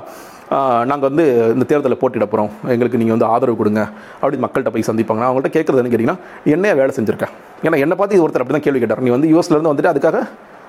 நாங்கள் 0.91 1.09
வந்து 1.11 1.25
இந்த 1.55 1.67
தேர்தலில் 1.73 2.01
போட்டிட 2.03 2.27
போகிறோம் 2.33 2.51
எங்களுக்கு 2.75 3.01
நீங்கள் 3.03 3.17
வந்து 3.17 3.29
ஆதரவு 3.35 3.59
கொடுங்க. 3.63 3.85
அப்படின்னு 4.21 4.45
மக்கள்கிட்ட 4.47 4.75
போய் 4.77 4.89
சந்திப்பாங்க. 4.91 5.21
நான் 5.23 5.31
அவங்கள்ட்ட 5.31 5.53
கேட்குறது 5.57 5.83
என்ன 5.83 5.93
கேட்டிங்கன்னா 5.95 6.19
என்னையா 6.57 6.77
வேலை 6.83 6.93
செஞ்சுருக்கேன் 6.99 7.33
ஏன்னா 7.67 7.79
என்னை 7.87 7.97
பார்த்து 8.03 8.23
ஒருத்தர் 8.27 8.45
அப்படி 8.45 8.59
தான் 8.59 8.67
கேள்வி 8.69 8.83
கேட்டார். 8.85 9.03
நீ 9.07 9.13
வந்து 9.17 9.31
யூஎஸ்லேருந்து 9.35 9.73
வந்துட்டு 9.73 9.93
அதுக்காக 9.95 10.21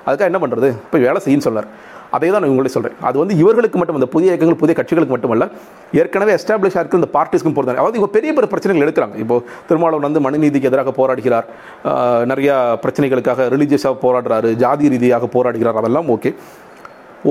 அதுக்காக 0.08 0.27
என்ன 0.32 0.39
பண்ணுறது 0.42 0.68
போய் 0.92 1.06
வேலை 1.08 1.20
செய்யுன்னு 1.24 1.46
சொன்னார். 1.46 1.70
அதே 2.15 2.27
தான் 2.33 2.41
நான் 2.43 2.51
உங்களே 2.53 2.71
சொல்கிறேன் 2.75 2.99
அது 3.07 3.17
வந்து 3.21 3.35
இவர்களுக்கு 3.41 3.77
மட்டும் 3.79 3.97
இந்த 3.99 4.07
புதிய 4.15 4.27
இயக்கங்கள் 4.31 4.59
புதிய 4.61 4.75
கட்சிகளுக்கு 4.79 5.13
மட்டுமல்ல 5.15 5.45
ஏற்கனவே 6.01 6.31
எஸ்டாப்ளிஷ் 6.37 6.77
இருக்கிற 6.81 6.99
இந்த 7.01 7.09
பார்ட்டிஸ்க்கும் 7.15 7.55
பொறுத்த 7.57 7.75
அதாவது 7.81 7.99
இப்போ 7.99 8.09
பெரிய 8.17 8.31
பெரிய 8.37 8.49
பிரச்சனைகள் 8.53 8.85
எடுக்கிறாங்க. 8.85 9.15
இப்போ 9.23 9.35
திருமாவளவன் 9.69 10.07
வந்து 10.09 10.21
மனுநீதிக்கு 10.27 10.69
எதிராக 10.71 10.93
போராடுகிறார். 10.99 11.47
நிறையா 12.31 12.55
பிரச்சனைகளுக்காக 12.83 13.47
ரிலீஜியஸாக 13.55 13.97
போராடுறாரு 14.05 14.51
ஜாதி 14.63 14.91
ரீதியாக 14.95 15.29
போராடுகிறார். 15.35 15.79
அதெல்லாம் 15.81 16.09
ஓகே 16.15 16.31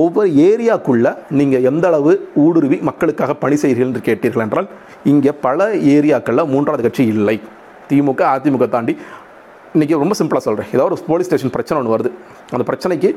ஒவ்வொரு 0.03 0.29
ஏரியாக்குள்ள 0.47 1.07
நீங்கள் 1.39 1.65
எந்த 1.69 1.85
அளவு 1.91 2.13
ஊடுருவி 2.45 2.77
மக்களுக்காக 2.89 3.35
பணி 3.43 3.55
செய்கிறீர்கள் 3.61 3.91
என்று 3.91 4.01
கேட்டீர்கள் 4.07 4.43
என்றால் 4.45 4.67
இங்கே 5.11 5.31
பல 5.45 5.67
ஏரியாக்களில் 5.95 6.49
மூன்றாவது 6.53 6.85
கட்சி 6.85 7.03
இல்லை. 7.13 7.37
திமுக 7.89 8.21
அதிமுக 8.35 8.67
தாண்டி 8.75 8.93
இன்றைக்கி 9.75 9.95
ரொம்ப 10.03 10.15
சிம்பிளாக 10.19 10.43
சொல்கிறேன் 10.47 10.69
ஏதாவது 10.75 10.93
ஒரு 10.95 11.05
போலீஸ் 11.09 11.27
ஸ்டேஷன் 11.29 11.53
பிரச்சனை 11.55 11.77
ஒன்று 11.81 11.93
வருது. 11.95 12.11
அந்த 12.55 12.63
பிரச்சனைக்கு 12.69 13.09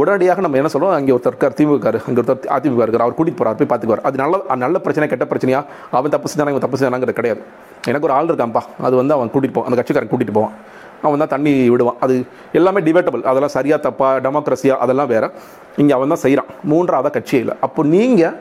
உடனடியாக 0.00 0.40
நம்ம 0.44 0.58
என்ன 0.60 0.70
சொல்றோம்? 0.72 0.94
அங்கே 0.98 1.12
ஒருத்தர் 1.16 1.34
இருக்கார் 1.34 1.56
திமுக 1.58 1.88
அங்கே 2.08 2.20
ஒருத்தர் 2.22 2.50
அதிமுக 2.56 2.84
இருக்கார் 2.86 3.04
அவர் 3.06 3.16
கூட்டிகிட்டு 3.18 3.40
போறார் 3.42 3.58
போய் 3.60 3.70
பார்த்துக்குவார். 3.70 4.02
அது 4.08 4.16
நல்ல 4.22 4.56
நல்ல 4.64 4.78
பிரச்சனை 4.84 5.08
கெட்ட 5.12 5.26
பிரச்சனையா? 5.32 5.60
அவன் 5.98 6.14
தப்பு 6.16 6.30
செஞ்சானா 6.32 6.52
இவன் 6.54 6.64
தப்பு 6.66 6.78
செஞ்சானாங்கிறது 6.80 7.18
கிடையாது. 7.20 7.40
எனக்கு 7.90 8.06
ஒரு 8.08 8.14
ஆள் 8.18 8.28
இருக்கான்ப்பா. 8.30 8.62
அது 8.86 8.94
வந்து 9.00 9.14
அவன் 9.16 9.32
கூட்டிகிட்டு 9.32 9.56
போவான் 9.56 9.68
அந்த 9.70 9.78
கட்சிக்காரன் 9.80 10.12
கூட்டிகிட்டு 10.12 10.36
போவான். 10.38 10.54
அவன் 11.06 11.22
தான் 11.22 11.32
தண்ணி 11.34 11.52
விடுவான். 11.72 11.98
அது 12.04 12.14
எல்லாமே 12.58 12.80
டிபேட்டபிள் 12.86 13.22
அதெல்லாம் 13.30 13.54
சரியாக 13.56 13.80
தப்பா 13.88 14.08
டெமோக்ரஸியா 14.26 14.74
அதெல்லாம் 14.84 15.10
வேற. 15.14 15.24
இங்கே 15.82 15.94
அவன் 15.98 16.12
தான் 16.14 16.22
செய்கிறான் 16.24 16.50
மூன்றாவது 16.72 17.12
கட்சியே 17.16 17.40
இல்லை. 17.44 17.56
அப்போ 17.66 17.80
நீங்கள் 17.94 18.36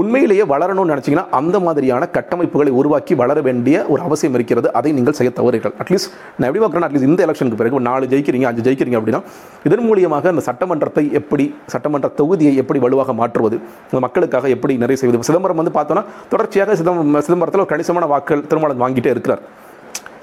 உண்மையிலேயே 0.00 0.44
வளரணும்னு 0.52 0.92
நினச்சிங்கன்னா 0.92 1.24
அந்த 1.38 1.56
மாதிரியான 1.64 2.08
கட்டமைப்புகளை 2.16 2.70
உருவாக்கி 2.80 3.14
வளர 3.22 3.38
வேண்டிய 3.46 3.76
ஒரு 3.92 4.00
அவசியம் 4.06 4.36
இருக்கிறது. 4.38 4.68
அதை 4.78 4.90
நீங்கள் 4.98 5.16
செய்ய 5.18 5.30
தவறுகள் 5.38 5.74
அட்லீஸ்ட் 5.82 6.10
நான் 6.36 6.46
எப்படி 6.48 6.62
பார்க்குறேன் 6.64 6.86
அட்லீஸ்ட் 6.88 7.08
இந்த 7.10 7.20
எலெக்ஷனுக்கு 7.26 7.60
பிறகு 7.62 7.80
நாலு 7.88 8.10
ஜெயிக்கிறீங்க 8.12 8.48
அஞ்சு 8.50 8.64
ஜெயிக்கிறீங்க 8.68 8.98
அப்படின்னா 9.00 9.20
இதன் 9.68 9.84
மூலியமாக 9.88 10.30
அந்த 10.34 10.44
சட்டமன்றத்தை 10.48 11.04
எப்படி 11.20 11.46
சட்டமன்ற 11.74 12.10
தொகுதியை 12.20 12.54
எப்படி 12.62 12.80
வலுவாக 12.84 13.14
மாற்றுவது 13.20 13.58
மக்களுக்காக 14.06 14.48
எப்படி 14.56 14.76
நிறைய 14.84 14.98
செய்வது. 15.02 15.28
சிதம்பரம் 15.30 15.60
வந்து 15.62 15.74
பார்த்தோன்னா 15.78 16.04
தொடர்ச்சியாக 16.34 16.76
சிதம்பரம் 16.82 17.26
சிதம்பரத்தில் 17.28 17.64
ஒரு 17.64 17.72
கணிசமான 17.74 18.06
வாக்கள் 18.14 18.46
திருமணம் 18.52 18.82
வாங்கிட்டே 18.84 19.12
இருக்கிறார். 19.16 19.44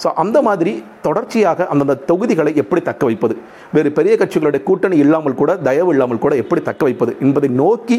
ஸோ 0.04 0.08
அந்த 0.24 0.38
மாதிரி 0.48 0.74
தொடர்ச்சியாக 1.06 1.66
அந்தந்த 1.72 1.96
தொகுதிகளை 2.10 2.52
எப்படி 2.62 2.82
தக்க 2.90 3.04
வைப்பது? 3.10 3.36
வேறு 3.76 3.90
பெரிய 3.98 4.14
கட்சிகளுடைய 4.22 4.62
கூட்டணி 4.70 4.98
இல்லாமல் 5.04 5.40
கூட 5.42 5.52
தயவு 5.68 5.92
இல்லாமல் 5.96 6.24
கூட 6.26 6.36
எப்படி 6.44 6.62
தக்க 6.70 6.84
வைப்பது 6.88 7.14
என்பதை 7.26 7.50
நோக்கி 7.62 7.98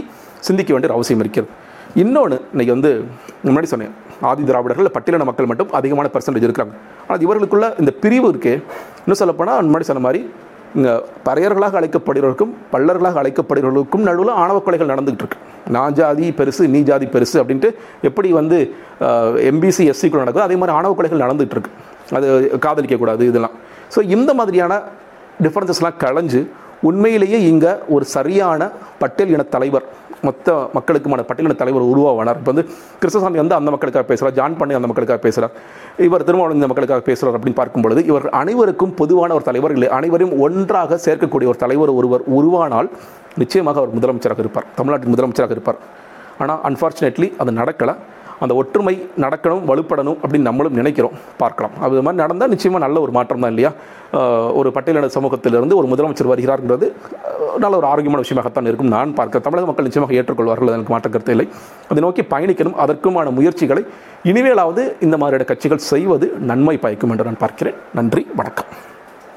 சிந்திக்க 0.48 0.70
வேண்டிய 0.72 0.90
ஒரு 0.90 0.98
அவசியம் 0.98 1.22
இருக்கிறது. 1.24 1.50
இன்னொன்று 2.02 2.36
இன்றைக்கி 2.54 2.72
வந்து 2.76 2.90
முன்னாடி 3.46 3.68
சொன்னேன் 3.72 3.94
ஆதி 4.28 4.42
திராவிடர்கள் 4.48 4.94
பட்டியலின 4.96 5.26
மக்கள் 5.30 5.50
மட்டும் 5.50 5.70
அதிகமான 5.78 6.10
பர்சன்டேஜ் 6.14 6.46
இருக்கிறாங்க. 6.48 6.74
ஆனால் 7.06 7.22
இவர்களுக்குள்ள 7.26 7.68
இந்த 7.82 7.92
பிரிவு 8.02 8.26
இருக்கே. 8.32 8.54
இன்னும் 9.04 9.20
சொல்லப்போனால் 9.22 9.68
முன்னாடி 9.68 9.88
சொன்ன 9.90 10.04
மாதிரி 10.06 10.22
இங்கே 10.76 10.92
பறையர்களாக 11.26 11.74
அழைக்கப்படுகிறவர்களுக்கும் 11.80 12.52
பல்லர்களாக 12.72 13.18
அழைக்கப்படுகிறவர்களுக்கும் 13.22 14.04
நடுவில் 14.08 14.32
ஆணவ 14.42 14.58
கொலைகள் 14.66 14.92
நடந்துகிட்டு 14.92 15.24
இருக்கு. 15.24 15.38
நான் 15.76 15.96
ஜாதி 16.00 16.26
பெருசு 16.38 16.62
நீ 16.74 16.80
ஜாதி 16.90 17.06
பெருசு 17.14 17.36
அப்படின்ட்டு 17.42 17.70
எப்படி 18.08 18.28
வந்து 18.38 18.58
எம்பிசி 19.50 19.84
எஸ்சிக்குள்ள 19.92 20.22
நடக்குதோ 20.24 20.46
அதே 20.48 20.56
மாதிரி 20.60 20.76
ஆணவ 20.78 20.92
கொலைகள் 20.98 21.24
நடந்துகிட்டு 21.24 21.56
இருக்கு. 21.56 21.72
அது 22.18 22.28
காதலிக்கக்கூடாது 22.66 23.22
இதெல்லாம். 23.30 23.56
ஸோ 23.94 24.02
இந்த 24.16 24.30
மாதிரியான 24.40 24.72
டிஃப்ரென்சஸ்லாம் 25.44 25.98
களைஞ்சு 26.04 26.40
உண்மையிலேயே 26.88 27.38
இங்கே 27.50 27.72
ஒரு 27.94 28.04
சரியான 28.16 28.70
பட்டேல் 29.00 29.32
இன 29.34 29.44
தலைவர் 29.56 29.86
மொத்த 30.26 30.54
மக்களுக்குமான 30.76 31.20
பட்டியலின 31.28 31.54
தலைவர் 31.60 31.84
உருவாவானார். 31.92 32.38
இப்போ 32.40 32.50
வந்து 32.52 32.64
கிருஷ்ணசாமி 33.02 33.40
வந்து 33.42 33.56
அந்த 33.58 33.70
மக்களுக்காக 33.74 34.04
பேசுகிறார் 34.10 34.34
ஜான் 34.38 34.56
பண்ணி 34.60 34.74
அந்த 34.78 34.88
மக்களுக்காக 34.90 35.20
பேசுகிறார் 35.26 35.54
இவர் 36.06 36.26
திருமாவளவன் 36.28 36.60
இந்த 36.60 36.68
மக்களுக்காக 36.70 37.04
பேசுகிறார் 37.08 37.36
அப்படின்னு 37.38 37.58
பார்க்கும் 37.60 37.84
பொழுது 37.84 38.02
இவர் 38.10 38.26
அனைவருக்கும் 38.40 38.94
பொதுவான 39.00 39.34
ஒரு 39.38 39.46
தலைவர் 39.48 39.74
இல்லை 39.76 39.88
அனைவரையும் 39.98 40.34
ஒன்றாக 40.46 40.98
சேர்க்கக்கூடிய 41.06 41.50
ஒரு 41.52 41.60
தலைவர் 41.64 41.92
ஒருவர் 41.98 42.24
உருவானால் 42.38 42.90
நிச்சயமாக 43.42 43.80
அவர் 43.82 43.96
முதலமைச்சராக 43.98 44.42
இருப்பார் 44.44 44.68
தமிழ்நாட்டின் 44.78 45.14
முதலமைச்சராக 45.14 45.56
இருப்பார். 45.56 45.80
ஆனால் 46.42 46.60
அன்ஃபார்ச்சுனேட்லி 46.70 47.30
அது 47.42 47.52
நடக்கலை. 47.60 47.94
அந்த 48.44 48.52
ஒற்றுமை 48.60 48.94
நடக்கணும் 49.24 49.64
வலுப்படணும் 49.70 50.18
அப்படின்னு 50.22 50.48
நம்மளும் 50.48 50.76
நினைக்கிறோம். 50.80 51.16
பார்க்கலாம். 51.42 51.74
அது 51.86 52.02
மாதிரி 52.06 52.20
நடந்தால் 52.22 52.52
நிச்சயமாக 52.54 52.82
நல்ல 52.84 53.00
ஒரு 53.06 53.12
மாற்றம் 53.16 53.42
தான் 53.44 53.52
இல்லையா? 53.54 53.72
ஒரு 54.60 54.68
பட்டியலின 54.76 55.10
சமூகத்திலிருந்து 55.16 55.74
ஒரு 55.80 55.88
முதலமைச்சர் 55.90 56.30
வருகிறார்ங்கிறது 56.32 56.86
நல்ல 57.64 57.74
ஒரு 57.80 57.86
ஆரோக்கியமான 57.90 58.22
விஷயமாகத்தான் 58.24 58.68
இருக்கும். 58.70 58.92
நான் 58.96 59.16
பார்க்க 59.18 59.44
தமிழக 59.46 59.68
மக்கள் 59.70 59.88
நிச்சயமாக 59.88 60.16
ஏற்றுக்கொள்வார்கள் 60.20 60.74
எனக்கு 60.76 60.94
மாற்ற 60.94 61.10
கருத்து 61.14 61.34
இல்லை. 61.36 61.46
அதை 61.90 62.02
நோக்கி 62.06 62.24
பயணிக்கணும் 62.34 62.78
அதற்குமான 62.84 63.30
முயற்சிகளை 63.38 63.84
இனிமேலாவது 64.32 64.84
இந்த 65.06 65.18
மாதிரியான 65.22 65.48
கட்சிகள் 65.50 65.88
செய்வது 65.92 66.28
நன்மை 66.52 66.76
பயக்கும் 66.86 67.12
என்று 67.14 67.28
நான் 67.30 67.42
பார்க்கிறேன். 67.44 67.78
நன்றி 68.00 68.24
வணக்கம். 68.40 68.70